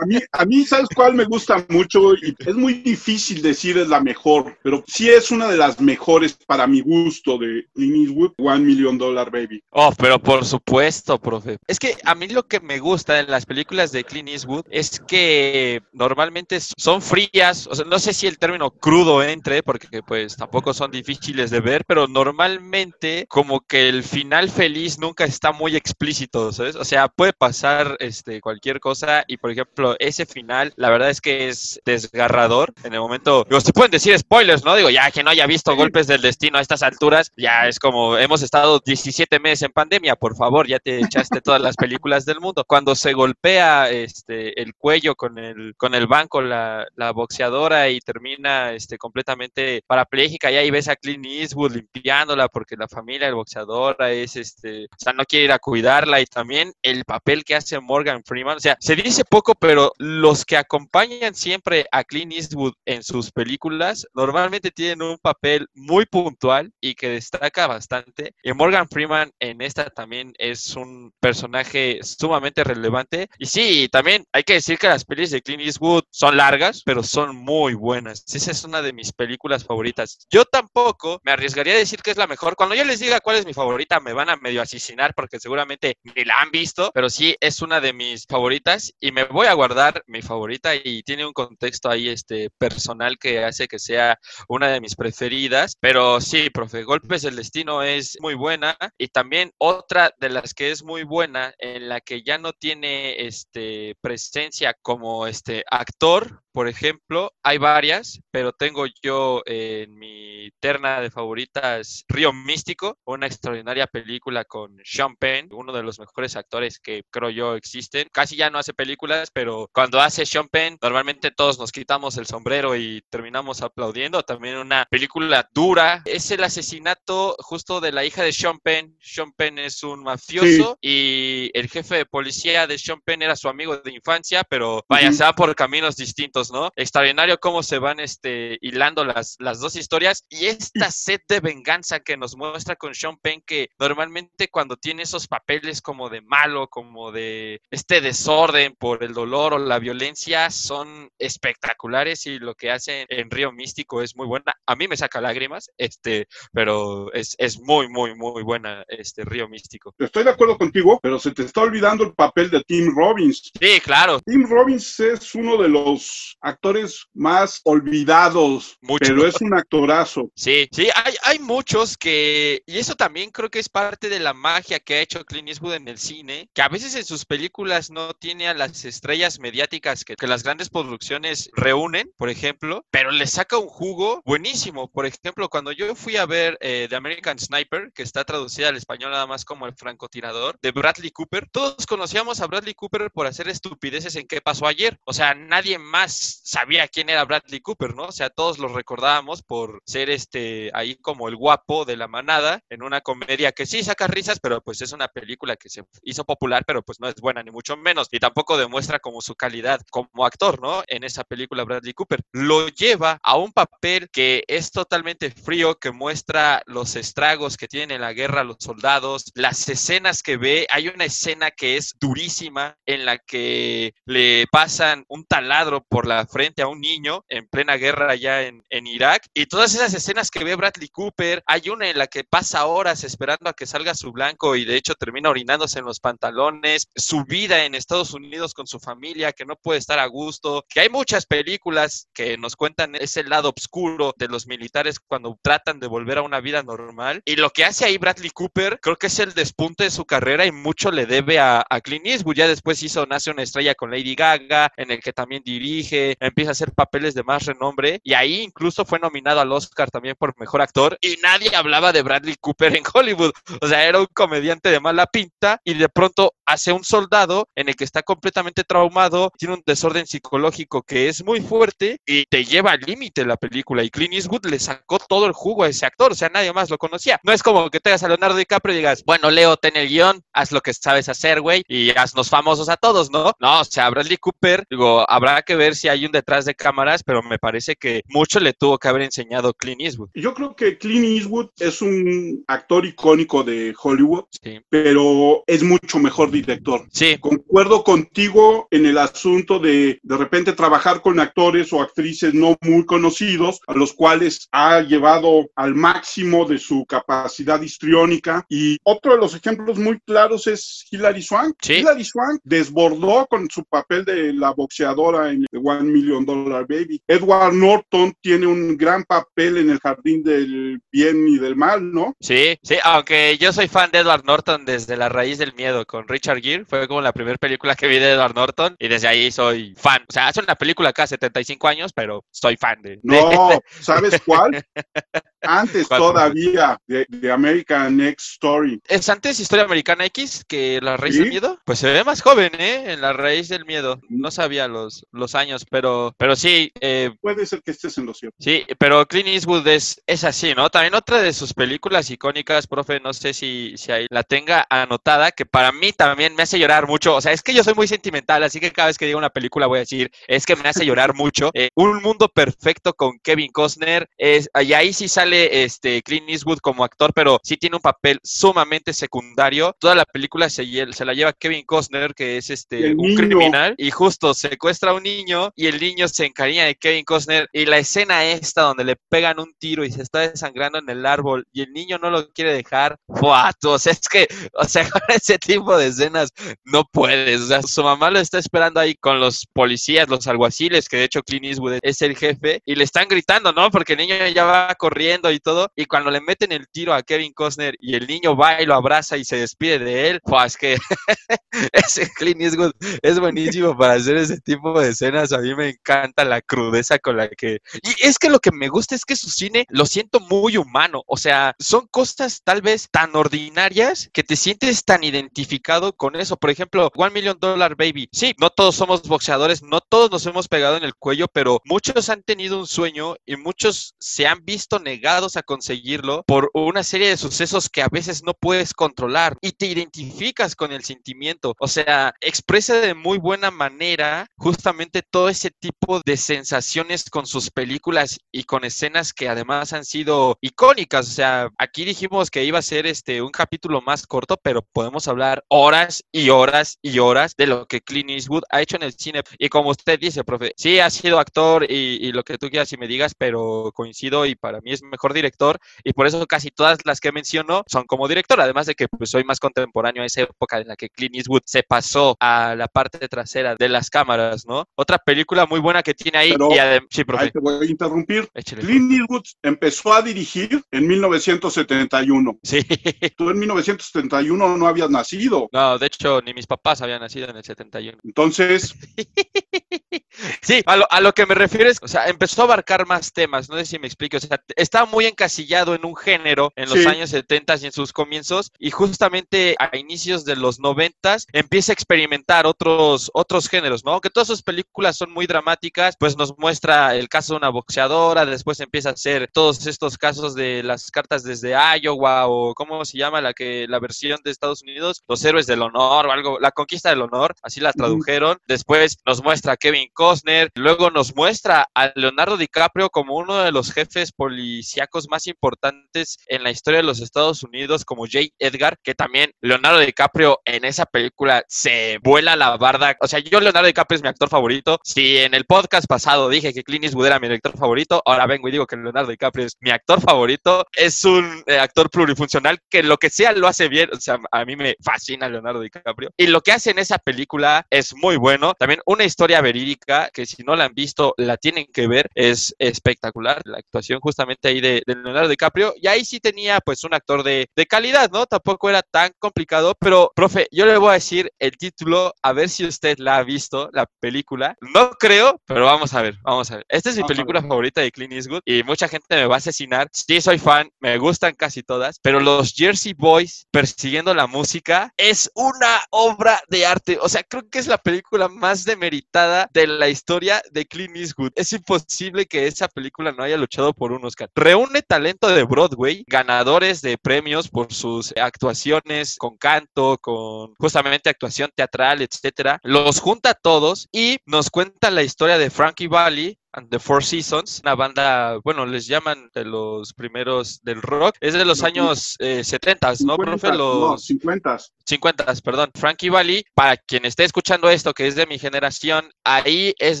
A 0.00 0.06
mí, 0.06 0.18
a 0.32 0.44
mí, 0.44 0.64
¿sabes 0.64 0.88
cuál 0.94 1.14
me 1.14 1.24
gusta 1.24 1.64
mucho? 1.68 2.14
Y 2.14 2.34
es 2.38 2.54
muy 2.54 2.74
difícil 2.74 3.42
decir 3.42 3.78
es 3.78 3.88
la 3.88 4.00
mejor, 4.00 4.58
pero 4.62 4.82
sí 4.86 5.08
es 5.08 5.30
una 5.30 5.48
de 5.48 5.56
las 5.56 5.80
mejores 5.80 6.36
para 6.46 6.66
mi 6.66 6.80
gusto 6.80 7.38
de 7.38 7.66
Clint 7.74 8.08
Eastwood, 8.08 8.32
One 8.38 8.60
Million 8.60 8.98
Dollar 8.98 9.30
Baby. 9.30 9.62
Oh, 9.70 9.92
pero 9.96 10.18
por 10.18 10.44
supuesto, 10.44 11.18
profe. 11.18 11.58
Es 11.66 11.78
que 11.78 11.96
a 12.04 12.14
mí 12.14 12.28
lo 12.28 12.46
que 12.46 12.60
me 12.60 12.78
gusta 12.78 13.20
en 13.20 13.30
las 13.30 13.46
películas 13.46 13.92
de 13.92 14.04
Clint 14.04 14.28
Eastwood 14.28 14.64
es 14.70 15.00
que 15.00 15.82
normalmente 15.92 16.58
son 16.60 17.02
frías, 17.02 17.66
o 17.66 17.74
sea, 17.74 17.84
no 17.84 17.98
sé 17.98 18.12
si 18.12 18.26
el 18.26 18.38
término 18.38 18.70
crudo 18.70 19.22
entre, 19.22 19.62
porque 19.62 20.02
pues 20.02 20.36
tampoco 20.36 20.72
son 20.74 20.90
difíciles 20.90 21.50
de 21.50 21.60
ver, 21.60 21.84
pero 21.86 22.06
normalmente 22.06 23.26
como 23.28 23.60
que 23.60 23.88
el 23.88 24.02
final 24.02 24.50
feliz 24.50 24.98
nunca 24.98 25.24
está 25.24 25.52
muy 25.52 25.76
explícito, 25.76 26.52
¿sabes? 26.52 26.76
O 26.76 26.84
sea, 26.84 27.08
puede 27.08 27.32
pasar 27.32 27.96
este 28.20 28.40
cualquier 28.40 28.80
cosa 28.80 29.24
y 29.26 29.36
por 29.38 29.50
ejemplo, 29.50 29.96
ese 29.98 30.26
final, 30.26 30.72
la 30.76 30.90
verdad 30.90 31.10
es 31.10 31.20
que 31.20 31.48
es 31.48 31.80
desgarrador. 31.84 32.72
En 32.84 32.94
el 32.94 33.00
momento, 33.00 33.44
digo, 33.48 33.60
se 33.60 33.72
pueden 33.72 33.90
decir 33.90 34.18
spoilers, 34.18 34.64
¿no? 34.64 34.76
Digo, 34.76 34.90
ya 34.90 35.10
que 35.10 35.22
no 35.22 35.30
haya 35.30 35.46
visto 35.46 35.74
golpes 35.74 36.06
del 36.06 36.22
destino 36.22 36.58
a 36.58 36.60
estas 36.60 36.82
alturas, 36.82 37.32
ya 37.36 37.66
es 37.66 37.78
como 37.78 38.16
hemos 38.16 38.42
estado 38.42 38.80
17 38.84 39.38
meses 39.40 39.62
en 39.62 39.72
pandemia, 39.72 40.16
por 40.16 40.36
favor, 40.36 40.66
ya 40.66 40.78
te 40.78 41.00
echaste 41.00 41.40
todas 41.40 41.60
las 41.60 41.76
películas 41.76 42.24
del 42.24 42.40
mundo. 42.40 42.64
Cuando 42.66 42.94
se 42.94 43.12
golpea 43.12 43.90
este 43.90 44.60
el 44.60 44.74
cuello 44.74 45.14
con 45.14 45.38
el 45.38 45.74
con 45.76 45.94
el 45.94 46.06
banco 46.06 46.40
la, 46.40 46.86
la 46.96 47.12
boxeadora 47.12 47.88
y 47.88 48.00
termina 48.00 48.72
este 48.72 48.98
completamente 48.98 49.82
parapléjica 49.86 50.50
y 50.50 50.56
ahí 50.56 50.70
ves 50.70 50.88
a 50.88 50.96
Clint 50.96 51.26
Eastwood 51.26 51.72
limpiándola 51.72 52.48
porque 52.48 52.76
la 52.76 52.88
familia 52.88 53.26
del 53.26 53.34
boxeadora 53.36 54.10
es 54.10 54.36
este, 54.36 54.84
o 54.84 54.96
sea, 54.98 55.12
no 55.12 55.24
quiere 55.24 55.46
ir 55.46 55.52
a 55.52 55.58
cuidarla 55.58 56.20
y 56.20 56.26
también 56.26 56.72
el 56.82 57.04
papel 57.04 57.44
que 57.44 57.54
hace 57.54 57.78
Morgan 57.80 58.09
Freeman, 58.24 58.56
o 58.56 58.60
sea, 58.60 58.76
se 58.80 58.96
dice 58.96 59.24
poco, 59.24 59.54
pero 59.54 59.92
los 59.98 60.44
que 60.44 60.56
acompañan 60.56 61.34
siempre 61.34 61.86
a 61.92 62.04
Clint 62.04 62.32
Eastwood 62.32 62.74
en 62.84 63.02
sus 63.02 63.30
películas 63.30 64.06
normalmente 64.14 64.70
tienen 64.70 65.02
un 65.02 65.18
papel 65.18 65.68
muy 65.74 66.06
puntual 66.06 66.72
y 66.80 66.94
que 66.94 67.08
destaca 67.08 67.66
bastante. 67.66 68.34
Y 68.42 68.52
Morgan 68.52 68.88
Freeman 68.88 69.30
en 69.38 69.62
esta 69.62 69.90
también 69.90 70.32
es 70.38 70.76
un 70.76 71.12
personaje 71.20 72.00
sumamente 72.02 72.64
relevante. 72.64 73.28
Y 73.38 73.46
sí, 73.46 73.88
también 73.90 74.24
hay 74.32 74.42
que 74.42 74.54
decir 74.54 74.78
que 74.78 74.88
las 74.88 75.04
pelis 75.04 75.30
de 75.30 75.42
Clint 75.42 75.62
Eastwood 75.62 76.04
son 76.10 76.36
largas, 76.36 76.82
pero 76.84 77.02
son 77.02 77.36
muy 77.36 77.74
buenas. 77.74 78.24
Esa 78.32 78.50
es 78.50 78.64
una 78.64 78.82
de 78.82 78.92
mis 78.92 79.12
películas 79.12 79.64
favoritas. 79.64 80.26
Yo 80.30 80.44
tampoco 80.44 81.20
me 81.22 81.32
arriesgaría 81.32 81.74
a 81.74 81.78
decir 81.78 82.02
que 82.02 82.10
es 82.10 82.16
la 82.16 82.26
mejor. 82.26 82.56
Cuando 82.56 82.74
yo 82.74 82.84
les 82.84 83.00
diga 83.00 83.20
cuál 83.20 83.36
es 83.36 83.46
mi 83.46 83.54
favorita, 83.54 84.00
me 84.00 84.12
van 84.12 84.30
a 84.30 84.36
medio 84.36 84.62
asesinar 84.62 85.14
porque 85.14 85.40
seguramente 85.40 85.96
ni 86.02 86.24
la 86.24 86.40
han 86.40 86.50
visto, 86.50 86.90
pero 86.94 87.10
sí 87.10 87.36
es 87.40 87.62
una 87.62 87.80
de 87.80 87.89
mis 87.92 88.26
favoritas 88.26 88.92
y 89.00 89.12
me 89.12 89.24
voy 89.24 89.46
a 89.46 89.54
guardar 89.54 90.02
mi 90.06 90.22
favorita 90.22 90.74
y 90.74 91.02
tiene 91.02 91.26
un 91.26 91.32
contexto 91.32 91.90
ahí 91.90 92.08
este 92.08 92.50
personal 92.50 93.18
que 93.18 93.44
hace 93.44 93.68
que 93.68 93.78
sea 93.78 94.18
una 94.48 94.68
de 94.68 94.80
mis 94.80 94.96
preferidas, 94.96 95.76
pero 95.80 96.20
sí, 96.20 96.50
profe, 96.50 96.82
Golpes 96.84 97.22
del 97.22 97.36
Destino 97.36 97.82
es 97.82 98.18
muy 98.20 98.34
buena 98.34 98.76
y 98.98 99.08
también 99.08 99.52
otra 99.58 100.12
de 100.18 100.30
las 100.30 100.54
que 100.54 100.70
es 100.70 100.82
muy 100.82 101.04
buena 101.04 101.54
en 101.58 101.88
la 101.88 102.00
que 102.00 102.22
ya 102.22 102.38
no 102.38 102.52
tiene 102.52 103.26
este 103.26 103.96
presencia 104.00 104.74
como 104.82 105.26
este 105.26 105.64
actor, 105.70 106.42
por 106.52 106.66
ejemplo, 106.66 107.32
hay 107.44 107.58
varias, 107.58 108.20
pero 108.32 108.52
tengo 108.52 108.84
yo 109.02 109.42
en 109.46 109.96
mi 109.96 110.50
terna 110.58 111.00
de 111.00 111.10
favoritas 111.10 112.04
Río 112.08 112.32
Místico, 112.32 112.98
una 113.04 113.26
extraordinaria 113.26 113.86
película 113.86 114.44
con 114.44 114.76
Sean 114.84 115.16
Penn, 115.16 115.48
uno 115.52 115.72
de 115.72 115.82
los 115.82 116.00
mejores 116.00 116.34
actores 116.36 116.80
que 116.80 117.04
creo 117.10 117.30
yo 117.30 117.56
existen. 117.80 118.08
Casi 118.12 118.36
ya 118.36 118.50
no 118.50 118.58
hace 118.58 118.74
películas, 118.74 119.30
pero 119.32 119.68
cuando 119.72 120.00
hace 120.00 120.26
Sean 120.26 120.48
Penn, 120.48 120.78
normalmente 120.80 121.30
todos 121.30 121.58
nos 121.58 121.72
quitamos 121.72 122.16
el 122.16 122.26
sombrero 122.26 122.76
y 122.76 123.02
terminamos 123.08 123.62
aplaudiendo. 123.62 124.22
También 124.22 124.58
una 124.58 124.86
película 124.90 125.48
dura. 125.52 126.02
Es 126.04 126.30
el 126.30 126.44
asesinato 126.44 127.36
justo 127.38 127.80
de 127.80 127.92
la 127.92 128.04
hija 128.04 128.22
de 128.22 128.32
Sean 128.32 128.58
Penn. 128.58 128.96
Sean 129.00 129.32
Penn 129.32 129.58
es 129.58 129.82
un 129.82 130.02
mafioso 130.02 130.78
y 130.80 131.50
el 131.54 131.68
jefe 131.68 131.96
de 131.96 132.06
policía 132.06 132.66
de 132.66 132.78
Sean 132.78 133.00
Penn 133.00 133.22
era 133.22 133.36
su 133.36 133.48
amigo 133.48 133.78
de 133.78 133.92
infancia, 133.92 134.44
pero 134.44 134.84
vaya, 134.88 135.12
se 135.12 135.24
va 135.24 135.32
por 135.32 135.54
caminos 135.54 135.96
distintos, 135.96 136.50
¿no? 136.50 136.70
Extraordinario 136.76 137.38
cómo 137.38 137.62
se 137.62 137.78
van 137.78 138.00
este, 138.00 138.58
hilando 138.60 139.04
las, 139.04 139.36
las 139.38 139.60
dos 139.60 139.76
historias 139.76 140.24
y 140.28 140.46
esta 140.46 140.90
sed 140.90 141.20
de 141.28 141.40
venganza 141.40 142.00
que 142.00 142.16
nos 142.16 142.36
muestra 142.36 142.76
con 142.76 142.94
Sean 142.94 143.16
Penn, 143.18 143.42
que 143.46 143.70
normalmente 143.78 144.48
cuando 144.48 144.76
tiene 144.76 145.02
esos 145.02 145.26
papeles 145.26 145.80
como 145.80 146.08
de 146.08 146.20
malo, 146.20 146.68
como 146.68 147.12
de 147.12 147.60
este 147.70 148.00
desorden 148.00 148.74
por 148.76 149.04
el 149.04 149.14
dolor 149.14 149.54
o 149.54 149.58
la 149.58 149.78
violencia, 149.78 150.50
son 150.50 151.08
espectaculares 151.18 152.26
y 152.26 152.38
lo 152.38 152.54
que 152.54 152.70
hace 152.70 153.06
en 153.08 153.30
Río 153.30 153.52
Místico 153.52 154.02
es 154.02 154.16
muy 154.16 154.26
buena. 154.26 154.52
A 154.66 154.74
mí 154.74 154.88
me 154.88 154.96
saca 154.96 155.20
lágrimas, 155.20 155.70
este, 155.78 156.26
pero 156.52 157.12
es, 157.12 157.36
es 157.38 157.60
muy, 157.60 157.88
muy, 157.88 158.14
muy 158.16 158.42
buena 158.42 158.84
este 158.88 159.24
Río 159.24 159.48
Místico. 159.48 159.94
Estoy 159.98 160.24
de 160.24 160.30
acuerdo 160.30 160.58
contigo, 160.58 160.98
pero 161.00 161.18
se 161.18 161.30
te 161.30 161.42
está 161.42 161.62
olvidando 161.62 162.04
el 162.04 162.14
papel 162.14 162.50
de 162.50 162.62
Tim 162.64 162.92
Robbins. 162.96 163.52
Sí, 163.60 163.80
claro. 163.80 164.20
Tim 164.26 164.48
Robbins 164.48 164.98
es 164.98 165.34
uno 165.34 165.56
de 165.56 165.68
los 165.68 166.36
actores 166.40 167.06
más 167.14 167.60
olvidados, 167.64 168.76
pero 168.98 169.26
es 169.26 169.40
un 169.40 169.54
actorazo. 169.54 170.30
Sí, 170.34 170.68
sí, 170.72 170.88
hay, 170.94 171.14
hay 171.22 171.38
muchos 171.38 171.96
que, 171.96 172.62
y 172.66 172.78
eso 172.78 172.96
también 172.96 173.30
creo 173.30 173.48
que 173.48 173.60
es 173.60 173.68
parte 173.68 174.08
de 174.08 174.18
la 174.18 174.34
magia 174.34 174.80
que 174.80 174.94
ha 174.94 175.00
hecho 175.00 175.24
Clint 175.24 175.48
Eastwood 175.48 175.74
en 175.74 175.88
el 175.88 175.98
cine, 175.98 176.48
que 176.52 176.62
a 176.62 176.68
veces 176.68 176.96
en 176.96 177.04
sus 177.04 177.24
películas 177.24 177.59
no 177.60 178.14
tiene 178.14 178.48
a 178.48 178.54
las 178.54 178.84
estrellas 178.86 179.38
mediáticas 179.38 180.04
que, 180.04 180.16
que 180.16 180.26
las 180.26 180.42
grandes 180.42 180.70
producciones 180.70 181.50
reúnen, 181.54 182.10
por 182.16 182.30
ejemplo, 182.30 182.86
pero 182.90 183.10
le 183.10 183.26
saca 183.26 183.58
un 183.58 183.68
jugo 183.68 184.22
buenísimo. 184.24 184.90
Por 184.90 185.04
ejemplo, 185.04 185.48
cuando 185.50 185.72
yo 185.72 185.94
fui 185.94 186.16
a 186.16 186.24
ver 186.24 186.56
eh, 186.60 186.86
The 186.88 186.96
American 186.96 187.38
Sniper, 187.38 187.92
que 187.92 188.02
está 188.02 188.24
traducida 188.24 188.68
al 188.68 188.76
español 188.76 189.10
nada 189.10 189.26
más 189.26 189.44
como 189.44 189.66
el 189.66 189.74
francotirador, 189.74 190.58
de 190.62 190.70
Bradley 190.70 191.10
Cooper, 191.10 191.48
todos 191.50 191.86
conocíamos 191.86 192.40
a 192.40 192.46
Bradley 192.46 192.74
Cooper 192.74 193.10
por 193.10 193.26
hacer 193.26 193.48
estupideces 193.48 194.16
en 194.16 194.26
qué 194.26 194.40
pasó 194.40 194.66
ayer. 194.66 194.98
O 195.04 195.12
sea, 195.12 195.34
nadie 195.34 195.78
más 195.78 196.40
sabía 196.44 196.88
quién 196.88 197.10
era 197.10 197.24
Bradley 197.24 197.60
Cooper, 197.60 197.94
¿no? 197.94 198.04
O 198.04 198.12
sea, 198.12 198.30
todos 198.30 198.58
lo 198.58 198.68
recordábamos 198.68 199.42
por 199.42 199.82
ser 199.84 200.08
este 200.08 200.70
ahí 200.72 200.96
como 200.96 201.28
el 201.28 201.36
guapo 201.36 201.84
de 201.84 201.96
la 201.96 202.08
manada 202.08 202.60
en 202.70 202.82
una 202.82 203.02
comedia 203.02 203.52
que 203.52 203.66
sí 203.66 203.82
saca 203.82 204.06
risas, 204.06 204.40
pero 204.40 204.62
pues 204.62 204.80
es 204.80 204.92
una 204.92 205.08
película 205.08 205.56
que 205.56 205.68
se 205.68 205.82
hizo 206.02 206.24
popular, 206.24 206.64
pero 206.66 206.82
pues 206.82 207.00
no 207.00 207.08
es 207.08 207.16
buena 207.16 207.42
ni 207.42 207.49
mucho 207.50 207.76
menos 207.76 208.08
y 208.10 208.18
tampoco 208.18 208.56
demuestra 208.56 208.98
como 208.98 209.20
su 209.20 209.34
calidad 209.34 209.80
como 209.90 210.24
actor, 210.24 210.60
¿no? 210.60 210.82
En 210.86 211.04
esa 211.04 211.24
película 211.24 211.64
Bradley 211.64 211.92
Cooper 211.92 212.20
lo 212.32 212.68
lleva 212.68 213.18
a 213.22 213.36
un 213.36 213.52
papel 213.52 214.08
que 214.10 214.44
es 214.46 214.70
totalmente 214.70 215.30
frío, 215.30 215.78
que 215.78 215.90
muestra 215.90 216.62
los 216.66 216.96
estragos 216.96 217.56
que 217.56 217.68
tienen 217.68 217.90
en 217.92 218.00
la 218.00 218.12
guerra 218.12 218.44
los 218.44 218.56
soldados, 218.60 219.30
las 219.34 219.68
escenas 219.68 220.22
que 220.22 220.36
ve, 220.36 220.66
hay 220.70 220.88
una 220.88 221.04
escena 221.04 221.50
que 221.50 221.76
es 221.76 221.94
durísima 222.00 222.76
en 222.86 223.04
la 223.04 223.18
que 223.18 223.94
le 224.04 224.46
pasan 224.50 225.04
un 225.08 225.24
taladro 225.24 225.84
por 225.88 226.06
la 226.06 226.26
frente 226.26 226.62
a 226.62 226.68
un 226.68 226.80
niño 226.80 227.24
en 227.28 227.46
plena 227.48 227.76
guerra 227.76 228.12
allá 228.12 228.42
en, 228.42 228.62
en 228.70 228.86
Irak 228.86 229.26
y 229.34 229.46
todas 229.46 229.74
esas 229.74 229.94
escenas 229.94 230.30
que 230.30 230.44
ve 230.44 230.54
Bradley 230.54 230.88
Cooper, 230.88 231.42
hay 231.46 231.68
una 231.68 231.88
en 231.88 231.98
la 231.98 232.06
que 232.06 232.24
pasa 232.24 232.66
horas 232.66 233.04
esperando 233.04 233.50
a 233.50 233.54
que 233.54 233.66
salga 233.66 233.94
su 233.94 234.12
blanco 234.12 234.56
y 234.56 234.64
de 234.64 234.76
hecho 234.76 234.94
termina 234.94 235.30
orinándose 235.30 235.78
en 235.78 235.84
los 235.84 236.00
pantalones, 236.00 236.88
su 236.94 237.24
vida 237.24 237.39
en 237.44 237.74
Estados 237.74 238.12
Unidos 238.12 238.52
con 238.52 238.66
su 238.66 238.78
familia, 238.78 239.32
que 239.32 239.46
no 239.46 239.56
puede 239.56 239.78
estar 239.78 239.98
a 239.98 240.06
gusto, 240.06 240.64
que 240.68 240.80
hay 240.80 240.88
muchas 240.90 241.24
películas 241.26 242.08
que 242.12 242.36
nos 242.36 242.54
cuentan 242.54 242.94
ese 242.94 243.24
lado 243.24 243.52
oscuro 243.56 244.14
de 244.16 244.28
los 244.28 244.46
militares 244.46 245.00
cuando 245.00 245.38
tratan 245.42 245.80
de 245.80 245.86
volver 245.86 246.18
a 246.18 246.22
una 246.22 246.40
vida 246.40 246.62
normal. 246.62 247.22
Y 247.24 247.36
lo 247.36 247.50
que 247.50 247.64
hace 247.64 247.86
ahí 247.86 247.96
Bradley 247.96 248.30
Cooper, 248.30 248.78
creo 248.80 248.96
que 248.96 249.06
es 249.06 249.18
el 249.18 249.32
despunte 249.32 249.84
de 249.84 249.90
su 249.90 250.04
carrera 250.04 250.44
y 250.44 250.52
mucho 250.52 250.90
le 250.90 251.06
debe 251.06 251.38
a, 251.38 251.64
a 251.68 251.80
Clint 251.80 252.06
Eastwood. 252.06 252.36
Ya 252.36 252.46
después 252.46 252.82
hizo 252.82 253.06
Nace 253.06 253.30
una 253.30 253.42
estrella 253.42 253.74
con 253.74 253.90
Lady 253.90 254.14
Gaga, 254.14 254.72
en 254.76 254.90
el 254.90 255.00
que 255.00 255.12
también 255.12 255.42
dirige, 255.44 256.16
empieza 256.20 256.50
a 256.50 256.52
hacer 256.52 256.72
papeles 256.72 257.14
de 257.14 257.22
más 257.22 257.46
renombre 257.46 258.00
y 258.04 258.14
ahí 258.14 258.42
incluso 258.42 258.84
fue 258.84 258.98
nominado 258.98 259.40
al 259.40 259.52
Oscar 259.52 259.90
también 259.90 260.14
por 260.18 260.38
mejor 260.38 260.60
actor 260.60 260.98
y 261.00 261.16
nadie 261.22 261.54
hablaba 261.54 261.92
de 261.92 262.02
Bradley 262.02 262.36
Cooper 262.40 262.76
en 262.76 262.84
Hollywood. 262.92 263.32
O 263.60 263.66
sea, 263.66 263.86
era 263.86 264.00
un 264.00 264.08
comediante 264.12 264.70
de 264.70 264.80
mala 264.80 265.06
pinta 265.06 265.60
y 265.64 265.74
de 265.74 265.88
pronto 265.88 266.34
hace 266.46 266.72
un 266.72 266.84
soldado 266.84 267.29
en 267.54 267.68
el 267.68 267.76
que 267.76 267.84
está 267.84 268.02
completamente 268.02 268.64
traumado, 268.64 269.32
tiene 269.38 269.54
un 269.54 269.62
desorden 269.66 270.06
psicológico 270.06 270.82
que 270.82 271.08
es 271.08 271.24
muy 271.24 271.40
fuerte 271.40 271.98
y 272.06 272.24
te 272.26 272.44
lleva 272.44 272.72
al 272.72 272.80
límite 272.80 273.24
la 273.24 273.36
película. 273.36 273.82
Y 273.82 273.90
Clint 273.90 274.14
Eastwood 274.14 274.46
le 274.46 274.58
sacó 274.58 274.98
todo 274.98 275.26
el 275.26 275.32
jugo 275.32 275.64
a 275.64 275.68
ese 275.68 275.86
actor, 275.86 276.12
o 276.12 276.14
sea, 276.14 276.28
nadie 276.28 276.52
más 276.52 276.70
lo 276.70 276.78
conocía. 276.78 277.18
No 277.22 277.32
es 277.32 277.42
como 277.42 277.70
que 277.70 277.80
te 277.80 277.90
hagas 277.90 278.02
a 278.02 278.08
Leonardo 278.08 278.36
DiCaprio 278.36 278.74
y 278.74 278.78
digas, 278.78 279.02
bueno, 279.04 279.30
Leo, 279.30 279.56
ten 279.56 279.76
el 279.76 279.88
guion, 279.88 280.22
haz 280.32 280.52
lo 280.52 280.60
que 280.60 280.74
sabes 280.74 281.08
hacer, 281.08 281.40
güey, 281.40 281.62
y 281.68 281.90
haznos 281.90 282.28
famosos 282.28 282.68
a 282.68 282.76
todos, 282.76 283.10
¿no? 283.10 283.32
No, 283.40 283.60
o 283.60 283.64
sea, 283.64 283.88
Bradley 283.90 284.16
Cooper, 284.16 284.64
digo, 284.70 285.04
habrá 285.08 285.42
que 285.42 285.56
ver 285.56 285.74
si 285.74 285.88
hay 285.88 286.04
un 286.06 286.12
detrás 286.12 286.44
de 286.44 286.54
cámaras, 286.54 287.02
pero 287.02 287.22
me 287.22 287.38
parece 287.38 287.76
que 287.76 288.02
mucho 288.08 288.40
le 288.40 288.52
tuvo 288.52 288.78
que 288.78 288.88
haber 288.88 289.02
enseñado 289.02 289.54
Clint 289.54 289.80
Eastwood. 289.80 290.10
Yo 290.14 290.34
creo 290.34 290.54
que 290.56 290.78
Clint 290.78 291.04
Eastwood 291.06 291.48
es 291.58 291.82
un 291.82 292.44
actor 292.46 292.84
icónico 292.86 293.42
de 293.44 293.74
Hollywood, 293.80 294.24
Sí. 294.42 294.60
pero 294.68 295.42
es 295.46 295.62
mucho 295.62 295.98
mejor 295.98 296.30
director. 296.30 296.86
Sí, 296.92 297.18
Concuerdo 297.20 297.84
contigo 297.84 298.68
en 298.70 298.86
el 298.86 298.98
asunto 298.98 299.58
de 299.58 300.00
de 300.02 300.16
repente 300.16 300.52
trabajar 300.52 301.00
con 301.02 301.20
actores 301.20 301.72
o 301.72 301.80
actrices 301.80 302.34
no 302.34 302.56
muy 302.60 302.84
conocidos, 302.84 303.60
a 303.66 303.74
los 303.74 303.92
cuales 303.92 304.48
ha 304.52 304.80
llevado 304.80 305.50
al 305.56 305.74
máximo 305.74 306.44
de 306.44 306.58
su 306.58 306.84
capacidad 306.86 307.60
histriónica. 307.60 308.44
Y 308.48 308.78
otro 308.84 309.12
de 309.12 309.18
los 309.18 309.34
ejemplos 309.34 309.78
muy 309.78 310.00
claros 310.00 310.46
es 310.46 310.86
Hilary 310.90 311.22
Swank. 311.22 311.56
Sí. 311.62 311.74
Hilary 311.74 312.04
Swank 312.04 312.40
desbordó 312.44 313.26
con 313.26 313.48
su 313.50 313.64
papel 313.64 314.04
de 314.04 314.32
la 314.32 314.50
boxeadora 314.50 315.30
en 315.30 315.44
The 315.50 315.58
One 315.58 315.90
Million 315.90 316.24
Dollar 316.24 316.66
Baby. 316.66 317.02
Edward 317.06 317.54
Norton 317.54 318.12
tiene 318.20 318.46
un 318.46 318.76
gran 318.76 319.04
papel 319.04 319.58
en 319.58 319.70
el 319.70 319.78
jardín 319.78 320.22
del 320.22 320.80
bien 320.90 321.28
y 321.28 321.38
del 321.38 321.56
mal, 321.56 321.92
¿no? 321.92 322.14
Sí, 322.20 322.58
sí, 322.62 322.76
aunque 322.82 323.36
yo 323.38 323.52
soy 323.52 323.68
fan 323.68 323.90
de 323.90 323.98
Edward 323.98 324.24
Norton 324.24 324.64
desde 324.64 324.96
La 324.96 325.08
raíz 325.08 325.38
del 325.38 325.54
miedo 325.54 325.86
con 325.86 326.08
Richard 326.08 326.40
Gere, 326.40 326.64
fue 326.64 326.88
como 326.88 326.99
la 327.02 327.12
primera 327.12 327.36
película 327.38 327.74
que 327.74 327.86
vi 327.88 327.98
de 327.98 328.12
Edward 328.12 328.34
Norton 328.34 328.76
y 328.78 328.88
desde 328.88 329.08
ahí 329.08 329.30
soy 329.32 329.74
fan. 329.76 330.02
O 330.08 330.12
sea, 330.12 330.28
hace 330.28 330.40
una 330.40 330.54
película 330.54 330.92
cada 330.92 331.06
75 331.08 331.68
años, 331.68 331.92
pero 331.92 332.24
soy 332.30 332.56
fan 332.56 332.80
de... 332.82 332.90
de- 332.90 333.00
No, 333.02 333.60
¿sabes 333.80 334.20
cuál? 334.24 334.62
Antes 335.42 335.88
¿Cuál? 335.88 336.00
todavía 336.00 336.78
de, 336.86 337.06
de 337.08 337.30
American 337.32 337.96
Next 337.96 338.32
Story. 338.32 338.80
¿Es 338.88 339.08
antes 339.08 339.40
Historia 339.40 339.64
Americana 339.64 340.04
X 340.06 340.44
que 340.46 340.80
La 340.82 340.96
raíz 340.96 341.14
Sí. 341.14 341.20
del 341.20 341.28
miedo? 341.30 341.58
Pues 341.64 341.78
se 341.78 341.90
ve 341.90 342.04
más 342.04 342.20
joven, 342.22 342.50
¿eh? 342.58 342.92
En 342.92 343.00
La 343.00 343.12
raíz 343.12 343.48
del 343.48 343.64
miedo. 343.64 344.00
No 344.08 344.30
sabía 344.30 344.68
los, 344.68 345.06
los 345.12 345.34
años, 345.34 345.64
pero, 345.70 346.14
pero 346.18 346.36
sí, 346.36 346.70
eh, 346.80 347.10
Puede 347.20 347.46
ser 347.46 347.62
que 347.62 347.70
estés 347.70 347.96
en 347.98 348.06
lo 348.06 348.14
cierto. 348.14 348.36
Sí, 348.40 348.64
pero 348.78 349.06
Clint 349.06 349.28
Eastwood 349.28 349.66
es, 349.68 350.02
es 350.06 350.24
así, 350.24 350.54
¿no? 350.54 350.68
También 350.70 350.94
otra 350.94 351.20
de 351.22 351.32
sus 351.32 351.54
películas 351.54 352.10
icónicas, 352.10 352.66
profe, 352.66 353.00
no 353.00 353.12
sé 353.12 353.32
si, 353.34 353.74
si 353.76 353.92
ahí 353.92 354.06
la 354.10 354.22
tenga 354.22 354.66
anotada, 354.68 355.32
que 355.32 355.46
para 355.46 355.72
mí 355.72 355.92
también 355.92 356.34
me 356.34 356.42
hace 356.42 356.58
llorar 356.58 356.86
mucho. 356.86 357.14
O 357.16 357.20
sea, 357.20 357.32
es 357.32 357.42
que 357.42 357.54
yo 357.54 357.64
soy 357.64 357.74
muy 357.74 357.86
sentimental, 357.88 358.42
así 358.42 358.60
que 358.60 358.72
cada 358.72 358.88
vez 358.88 358.98
que 358.98 359.06
digo 359.06 359.18
una 359.18 359.30
película 359.30 359.66
voy 359.66 359.78
a 359.78 359.80
decir, 359.80 360.10
es 360.28 360.46
que 360.46 360.56
me 360.56 360.68
hace 360.68 360.84
llorar 360.84 361.14
mucho. 361.14 361.50
Eh, 361.54 361.68
Un 361.74 362.02
mundo 362.02 362.28
perfecto 362.28 362.92
con 362.94 363.18
Kevin 363.20 363.52
Costner, 363.52 364.08
es, 364.18 364.48
y 364.62 364.72
ahí 364.72 364.92
sí 364.92 365.08
sale 365.08 365.29
este 365.32 366.02
Clint 366.02 366.28
Eastwood 366.28 366.58
como 366.58 366.84
actor, 366.84 367.12
pero 367.14 367.40
sí 367.42 367.56
tiene 367.56 367.76
un 367.76 367.82
papel 367.82 368.20
sumamente 368.22 368.92
secundario. 368.92 369.74
Toda 369.78 369.94
la 369.94 370.04
película 370.04 370.48
se, 370.50 370.64
la 370.64 371.14
lleva 371.14 371.32
Kevin 371.32 371.64
Costner, 371.64 372.14
que 372.14 372.36
es 372.36 372.50
este 372.50 372.86
El 372.86 372.96
un 372.96 373.08
niño. 373.08 373.16
criminal, 373.16 373.74
y 373.78 373.90
justo 373.90 374.34
secuestra 374.34 374.90
a 374.90 374.94
un 374.94 375.02
niño 375.02 375.52
y 375.56 375.66
el 375.66 375.80
niño 375.80 376.08
se 376.08 376.26
encariña 376.26 376.64
de 376.64 376.74
Kevin 376.74 377.04
Costner 377.04 377.48
y 377.52 377.66
la 377.66 377.78
escena 377.78 378.24
esta 378.24 378.62
donde 378.62 378.84
le 378.84 378.96
pegan 379.08 379.40
un 379.40 379.52
tiro 379.58 379.84
y 379.84 379.90
se 379.90 380.02
está 380.02 380.20
desangrando 380.20 380.78
en 380.78 380.88
el 380.88 381.06
árbol 381.06 381.46
y 381.52 381.62
el 381.62 381.72
niño 381.72 381.98
no 381.98 382.10
lo 382.10 382.28
quiere 382.30 382.52
dejar, 382.52 382.98
¡buah! 383.06 383.52
tú, 383.60 383.70
O 383.70 383.78
sea, 383.78 383.92
es 383.92 384.08
que, 384.08 384.26
o 384.54 384.64
sea, 384.64 384.82
con 384.90 385.02
ese 385.08 385.38
tipo 385.38 385.76
de 385.76 385.88
escenas 385.88 386.30
no 386.64 386.84
puedes, 386.84 387.40
o 387.42 387.46
sea, 387.46 387.62
su 387.62 387.82
mamá 387.82 388.10
lo 388.10 388.18
está 388.18 388.38
esperando 388.38 388.80
ahí 388.80 388.94
con 388.94 389.20
los 389.20 389.46
policías, 389.52 390.08
los 390.08 390.26
alguaciles, 390.26 390.88
que 390.88 390.98
de 390.98 391.04
hecho 391.04 391.22
Clint 391.22 391.46
Eastwood 391.46 391.78
es 391.82 392.02
el 392.02 392.16
jefe, 392.16 392.60
y 392.64 392.74
le 392.74 392.84
están 392.84 393.08
gritando, 393.08 393.52
¿no? 393.52 393.70
Porque 393.70 393.92
el 393.94 393.98
niño 393.98 394.14
ya 394.28 394.44
va 394.44 394.74
corriendo 394.76 395.19
y 395.28 395.40
todo, 395.40 395.70
y 395.76 395.86
cuando 395.86 396.10
le 396.10 396.20
meten 396.20 396.52
el 396.52 396.68
tiro 396.68 396.94
a 396.94 397.02
Kevin 397.02 397.32
Costner 397.32 397.74
y 397.80 397.96
el 397.96 398.06
niño 398.06 398.36
va 398.36 398.62
y 398.62 398.66
lo 398.66 398.74
abraza 398.74 399.16
y 399.16 399.24
se 399.24 399.36
despide 399.36 399.78
de 399.78 400.10
él, 400.10 400.20
pues 400.22 400.56
que 400.56 400.78
ese 401.72 402.10
Clint 402.16 402.40
Eastwood 402.40 402.72
es 403.02 403.18
buenísimo 403.18 403.76
para 403.76 403.94
hacer 403.94 404.16
ese 404.16 404.40
tipo 404.40 404.80
de 404.80 404.90
escenas. 404.90 405.32
A 405.32 405.38
mí 405.38 405.54
me 405.54 405.70
encanta 405.70 406.24
la 406.24 406.40
crudeza 406.40 406.98
con 406.98 407.16
la 407.16 407.28
que. 407.28 407.58
Y 407.82 408.06
es 408.06 408.18
que 408.18 408.30
lo 408.30 408.38
que 408.38 408.52
me 408.52 408.68
gusta 408.68 408.94
es 408.94 409.04
que 409.04 409.16
su 409.16 409.28
cine 409.28 409.66
lo 409.68 409.86
siento 409.86 410.20
muy 410.20 410.56
humano. 410.56 411.02
O 411.06 411.16
sea, 411.16 411.54
son 411.58 411.86
cosas 411.90 412.42
tal 412.44 412.62
vez 412.62 412.88
tan 412.90 413.14
ordinarias 413.16 414.08
que 414.12 414.22
te 414.22 414.36
sientes 414.36 414.84
tan 414.84 415.04
identificado 415.04 415.92
con 415.92 416.16
eso. 416.16 416.36
Por 416.36 416.50
ejemplo, 416.50 416.90
One 416.94 417.12
Million 417.12 417.38
Dollar 417.40 417.76
Baby. 417.76 418.08
Sí, 418.12 418.34
no 418.38 418.50
todos 418.50 418.76
somos 418.76 419.02
boxeadores, 419.02 419.62
no 419.62 419.80
todos 419.80 420.10
nos 420.10 420.24
hemos 420.26 420.48
pegado 420.48 420.76
en 420.76 420.84
el 420.84 420.94
cuello, 420.94 421.26
pero 421.32 421.60
muchos 421.64 422.08
han 422.08 422.22
tenido 422.22 422.58
un 422.58 422.66
sueño 422.66 423.16
y 423.26 423.36
muchos 423.36 423.94
se 423.98 424.26
han 424.26 424.44
visto 424.44 424.78
negados 424.78 425.09
negados 425.10 425.36
a 425.36 425.42
conseguirlo 425.42 426.22
por 426.24 426.50
una 426.54 426.84
serie 426.84 427.08
de 427.08 427.16
sucesos 427.16 427.68
que 427.68 427.82
a 427.82 427.88
veces 427.88 428.22
no 428.22 428.32
puedes 428.32 428.72
controlar 428.72 429.36
y 429.40 429.50
te 429.50 429.66
identificas 429.66 430.54
con 430.54 430.70
el 430.70 430.84
sentimiento. 430.84 431.56
O 431.58 431.66
sea, 431.66 432.14
expresa 432.20 432.76
de 432.80 432.94
muy 432.94 433.18
buena 433.18 433.50
manera 433.50 434.28
justamente 434.36 435.02
todo 435.02 435.28
ese 435.28 435.50
tipo 435.50 436.00
de 436.06 436.16
sensaciones 436.16 437.10
con 437.10 437.26
sus 437.26 437.50
películas 437.50 438.20
y 438.30 438.44
con 438.44 438.64
escenas 438.64 439.12
que 439.12 439.28
además 439.28 439.72
han 439.72 439.84
sido 439.84 440.38
icónicas. 440.40 441.08
O 441.08 441.12
sea, 441.12 441.48
aquí 441.58 441.84
dijimos 441.84 442.30
que 442.30 442.44
iba 442.44 442.60
a 442.60 442.62
ser 442.62 442.86
este 442.86 443.20
un 443.20 443.32
capítulo 443.32 443.80
más 443.80 444.06
corto, 444.06 444.36
pero 444.40 444.62
podemos 444.62 445.08
hablar 445.08 445.42
horas 445.48 446.04
y 446.12 446.30
horas 446.30 446.78
y 446.82 447.00
horas 447.00 447.34
de 447.36 447.48
lo 447.48 447.66
que 447.66 447.80
Clint 447.80 448.10
Eastwood 448.10 448.44
ha 448.50 448.62
hecho 448.62 448.76
en 448.76 448.84
el 448.84 448.92
cine. 448.92 449.22
Y 449.38 449.48
como 449.48 449.70
usted 449.70 449.98
dice, 449.98 450.22
profe, 450.22 450.52
sí 450.56 450.78
ha 450.78 450.88
sido 450.88 451.18
actor 451.18 451.66
y, 451.68 452.12
lo 452.12 452.22
que 452.22 452.38
tú 452.38 452.48
quieras 452.48 452.72
y 452.72 452.76
me 452.76 452.86
digas, 452.86 453.14
pero 453.16 453.72
coincido 453.74 454.26
y 454.26 454.34
para 454.34 454.60
mí 454.60 454.72
es 454.72 454.82
mejor 454.82 454.99
director 455.08 455.58
y 455.82 455.92
por 455.92 456.06
eso 456.06 456.26
casi 456.26 456.50
todas 456.50 456.78
las 456.84 457.00
que 457.00 457.12
menciono 457.12 457.64
son 457.66 457.84
como 457.84 458.08
director, 458.08 458.40
además 458.40 458.66
de 458.66 458.74
que 458.74 458.88
pues, 458.88 459.10
soy 459.10 459.24
más 459.24 459.40
contemporáneo 459.40 460.02
a 460.02 460.06
esa 460.06 460.22
época 460.22 460.58
en 460.58 460.68
la 460.68 460.76
que 460.76 460.88
Clint 460.90 461.16
Eastwood 461.16 461.42
se 461.44 461.62
pasó 461.62 462.16
a 462.20 462.54
la 462.54 462.68
parte 462.68 463.08
trasera 463.08 463.56
de 463.58 463.68
las 463.68 463.90
cámaras, 463.90 464.46
¿no? 464.46 464.66
Otra 464.74 464.98
película 464.98 465.46
muy 465.46 465.60
buena 465.60 465.82
que 465.82 465.94
tiene 465.94 466.18
ahí. 466.18 466.30
y 466.30 466.94
sí, 466.94 467.04
profe. 467.04 467.24
Ahí 467.24 467.30
te 467.30 467.40
voy 467.40 467.66
a 467.66 467.70
interrumpir. 467.70 468.28
Clint 468.32 468.92
Eastwood 468.92 469.24
empezó 469.42 469.92
a 469.92 470.02
dirigir 470.02 470.62
en 470.70 470.86
1971. 470.86 472.38
Sí. 472.42 472.60
Tú 473.16 473.30
en 473.30 473.38
1971 473.38 474.56
no 474.56 474.66
habías 474.66 474.90
nacido. 474.90 475.48
No, 475.52 475.78
de 475.78 475.86
hecho, 475.86 476.20
ni 476.22 476.34
mis 476.34 476.46
papás 476.46 476.82
habían 476.82 477.00
nacido 477.00 477.28
en 477.28 477.36
el 477.36 477.44
71. 477.44 477.98
Entonces. 478.04 478.74
sí, 480.42 480.62
a 480.66 480.76
lo, 480.76 480.86
a 480.90 481.00
lo, 481.00 481.12
que 481.12 481.26
me 481.26 481.34
refieres, 481.34 481.78
o 481.82 481.88
sea, 481.88 482.06
empezó 482.06 482.42
a 482.42 482.44
abarcar 482.44 482.86
más 482.86 483.12
temas, 483.12 483.48
no 483.48 483.56
sé 483.56 483.64
si 483.64 483.78
me 483.78 483.86
explico, 483.86 484.16
o 484.16 484.20
sea, 484.20 484.42
estaba 484.56 484.86
muy 484.86 485.06
encasillado 485.06 485.74
en 485.74 485.84
un 485.84 485.96
género 485.96 486.52
en 486.56 486.68
los 486.68 486.86
años 486.86 487.10
70 487.10 487.56
y 487.56 487.66
en 487.66 487.72
sus 487.72 487.92
comienzos, 487.92 488.52
y 488.58 488.70
justamente 488.70 489.56
a 489.58 489.76
inicios 489.76 490.24
de 490.24 490.36
los 490.36 490.60
90 490.60 491.00
empieza 491.32 491.72
a 491.72 491.74
experimentar 491.74 492.46
otros, 492.46 493.10
otros 493.14 493.48
géneros, 493.48 493.84
¿no? 493.84 494.00
Que 494.00 494.10
todas 494.10 494.28
sus 494.28 494.42
películas 494.42 494.96
son 494.96 495.12
muy 495.12 495.26
dramáticas, 495.26 495.96
pues 495.98 496.16
nos 496.16 496.38
muestra 496.38 496.94
el 496.94 497.08
caso 497.08 497.34
de 497.34 497.38
una 497.38 497.48
boxeadora, 497.48 498.26
después 498.26 498.60
empieza 498.60 498.90
a 498.90 498.92
hacer 498.92 499.30
todos 499.32 499.66
estos 499.66 499.98
casos 499.98 500.34
de 500.34 500.62
las 500.62 500.90
cartas 500.90 501.22
desde 501.22 501.54
Iowa 501.80 502.28
o 502.28 502.54
cómo 502.54 502.84
se 502.84 502.98
llama 502.98 503.20
la 503.20 503.32
que 503.32 503.66
la 503.68 503.78
versión 503.78 504.20
de 504.24 504.30
Estados 504.30 504.62
Unidos, 504.62 505.02
los 505.08 505.24
héroes 505.24 505.46
del 505.46 505.62
honor 505.62 506.06
o 506.06 506.12
algo, 506.12 506.38
la 506.38 506.52
conquista 506.52 506.90
del 506.90 507.02
honor, 507.02 507.34
así 507.42 507.60
la 507.60 507.72
tradujeron. 507.72 508.38
Después 508.46 508.98
nos 509.06 509.22
muestra 509.22 509.52
a 509.52 509.56
Kevin 509.56 509.79
Costner, 509.92 510.50
luego 510.54 510.90
nos 510.90 511.14
muestra 511.14 511.68
a 511.74 511.92
Leonardo 511.94 512.36
DiCaprio 512.36 512.90
como 512.90 513.16
uno 513.16 513.38
de 513.38 513.52
los 513.52 513.72
jefes 513.72 514.12
policíacos 514.12 515.08
más 515.08 515.26
importantes 515.26 516.18
en 516.26 516.42
la 516.42 516.50
historia 516.50 516.78
de 516.78 516.86
los 516.86 517.00
Estados 517.00 517.42
Unidos, 517.42 517.84
como 517.84 518.02
J. 518.02 518.28
Edgar, 518.38 518.78
que 518.82 518.94
también 518.94 519.32
Leonardo 519.40 519.78
DiCaprio 519.80 520.40
en 520.44 520.64
esa 520.64 520.86
película 520.86 521.44
se 521.48 521.98
vuela 522.02 522.36
la 522.36 522.56
barda. 522.56 522.96
O 523.00 523.08
sea, 523.08 523.18
yo 523.20 523.40
Leonardo 523.40 523.66
DiCaprio 523.66 523.96
es 523.96 524.02
mi 524.02 524.08
actor 524.08 524.28
favorito. 524.28 524.78
Si 524.84 525.18
en 525.18 525.34
el 525.34 525.44
podcast 525.44 525.86
pasado 525.86 526.28
dije 526.28 526.52
que 526.52 526.62
Clint 526.62 526.84
Eastwood 526.84 527.06
era 527.06 527.18
mi 527.18 527.28
actor 527.28 527.56
favorito, 527.56 528.02
ahora 528.04 528.26
vengo 528.26 528.48
y 528.48 528.52
digo 528.52 528.66
que 528.66 528.76
Leonardo 528.76 529.10
DiCaprio 529.10 529.46
es 529.46 529.56
mi 529.60 529.70
actor 529.70 530.00
favorito. 530.00 530.66
Es 530.72 531.04
un 531.04 531.42
eh, 531.46 531.58
actor 531.58 531.90
plurifuncional 531.90 532.58
que 532.68 532.82
lo 532.82 532.96
que 532.96 533.10
sea 533.10 533.32
lo 533.32 533.48
hace 533.48 533.68
bien. 533.68 533.90
O 533.92 534.00
sea, 534.00 534.18
a 534.30 534.44
mí 534.44 534.56
me 534.56 534.76
fascina 534.82 535.28
Leonardo 535.28 535.60
DiCaprio. 535.60 536.10
Y 536.16 536.26
lo 536.26 536.40
que 536.40 536.52
hace 536.52 536.70
en 536.70 536.78
esa 536.78 536.98
película 536.98 537.66
es 537.70 537.94
muy 537.94 538.16
bueno. 538.16 538.54
También 538.58 538.80
una 538.86 539.04
historia 539.04 539.40
verídica 539.40 539.69
que 540.12 540.26
si 540.26 540.42
no 540.42 540.56
la 540.56 540.64
han 540.64 540.74
visto, 540.74 541.14
la 541.16 541.36
tienen 541.36 541.66
que 541.72 541.86
ver. 541.86 542.08
Es 542.14 542.54
espectacular 542.58 543.40
la 543.44 543.58
actuación 543.58 544.00
justamente 544.00 544.48
ahí 544.48 544.60
de, 544.60 544.82
Leonardo 544.86 545.28
DiCaprio. 545.28 545.74
Y 545.76 545.86
ahí 545.86 546.04
sí 546.04 546.20
tenía 546.20 546.60
pues 546.60 546.84
un 546.84 546.94
actor 546.94 547.22
de, 547.22 547.48
de 547.54 547.66
calidad, 547.66 548.10
¿no? 548.10 548.26
Tampoco 548.26 548.68
era 548.68 548.82
tan 548.82 549.12
complicado. 549.18 549.74
Pero, 549.78 550.10
profe, 550.14 550.48
yo 550.50 550.66
le 550.66 550.76
voy 550.76 550.90
a 550.90 550.94
decir 550.94 551.30
el 551.38 551.56
título, 551.56 552.12
a 552.22 552.32
ver 552.32 552.48
si 552.48 552.64
usted 552.64 552.98
la 552.98 553.16
ha 553.16 553.22
visto, 553.22 553.70
la 553.72 553.86
película. 554.00 554.56
No 554.60 554.90
creo, 554.92 555.40
pero 555.46 555.64
vamos 555.64 555.94
a 555.94 556.02
ver, 556.02 556.16
vamos 556.22 556.50
a 556.50 556.56
ver. 556.56 556.66
Esta 556.68 556.90
es 556.90 556.96
mi 556.96 557.04
película 557.04 557.40
favorita 557.40 557.80
de 557.80 557.90
Clint 557.90 558.12
Eastwood 558.12 558.42
y 558.44 558.62
mucha 558.62 558.88
gente 558.88 559.16
me 559.16 559.26
va 559.26 559.36
a 559.36 559.38
asesinar. 559.38 559.88
Sí, 559.92 560.20
soy 560.20 560.38
fan, 560.38 560.70
me 560.80 560.98
gustan 560.98 561.34
casi 561.34 561.62
todas, 561.62 561.98
pero 562.02 562.20
los 562.20 562.52
Jersey 562.54 562.94
Boys 562.94 563.46
persiguiendo 563.50 564.14
la 564.14 564.26
música 564.26 564.92
es 564.96 565.30
una 565.34 565.82
obra 565.90 566.40
de 566.48 566.66
arte. 566.66 566.98
O 567.00 567.08
sea, 567.08 567.22
creo 567.22 567.48
que 567.48 567.58
es 567.58 567.66
la 567.66 567.78
película 567.78 568.28
más 568.28 568.64
demeritada 568.64 569.48
de 569.52 569.59
la 569.66 569.88
historia 569.88 570.42
de 570.50 570.66
Clint 570.66 570.96
Eastwood. 570.96 571.32
Es 571.34 571.52
imposible 571.52 572.26
que 572.26 572.46
esa 572.46 572.68
película 572.68 573.12
no 573.12 573.22
haya 573.22 573.36
luchado 573.36 573.72
por 573.72 573.92
un 573.92 574.04
Oscar. 574.04 574.30
Reúne 574.34 574.82
talento 574.82 575.28
de 575.28 575.44
Broadway, 575.44 576.04
ganadores 576.06 576.82
de 576.82 576.98
premios 576.98 577.48
por 577.48 577.72
sus 577.72 578.12
actuaciones 578.16 579.16
con 579.16 579.36
canto, 579.36 579.98
con 579.98 580.54
justamente 580.56 581.10
actuación 581.10 581.50
teatral, 581.54 582.02
etcétera. 582.02 582.60
Los 582.62 583.00
junta 583.00 583.30
a 583.30 583.34
todos 583.34 583.88
y 583.92 584.18
nos 584.26 584.50
cuenta 584.50 584.90
la 584.90 585.02
historia 585.02 585.38
de 585.38 585.50
Frankie 585.50 585.88
Valli, 585.88 586.38
and 586.52 586.70
the 586.70 586.78
Four 586.78 587.04
Seasons, 587.04 587.60
una 587.62 587.74
banda, 587.74 588.38
bueno, 588.44 588.66
les 588.66 588.86
llaman 588.86 589.30
de 589.34 589.44
los 589.44 589.92
primeros 589.94 590.60
del 590.62 590.82
rock, 590.82 591.16
es 591.20 591.34
de 591.34 591.44
los 591.44 591.62
años 591.62 592.16
eh, 592.18 592.42
70, 592.44 592.94
¿no, 593.04 593.16
profe? 593.16 593.52
Los 593.52 594.04
50. 594.06 594.58
50, 594.86 595.24
perdón. 595.44 595.70
Frankie 595.74 596.10
Valli, 596.10 596.44
para 596.54 596.76
quien 596.76 597.04
esté 597.04 597.24
escuchando 597.24 597.70
esto, 597.70 597.94
que 597.94 598.08
es 598.08 598.16
de 598.16 598.26
mi 598.26 598.38
generación, 598.38 599.10
ahí 599.24 599.74
es 599.78 600.00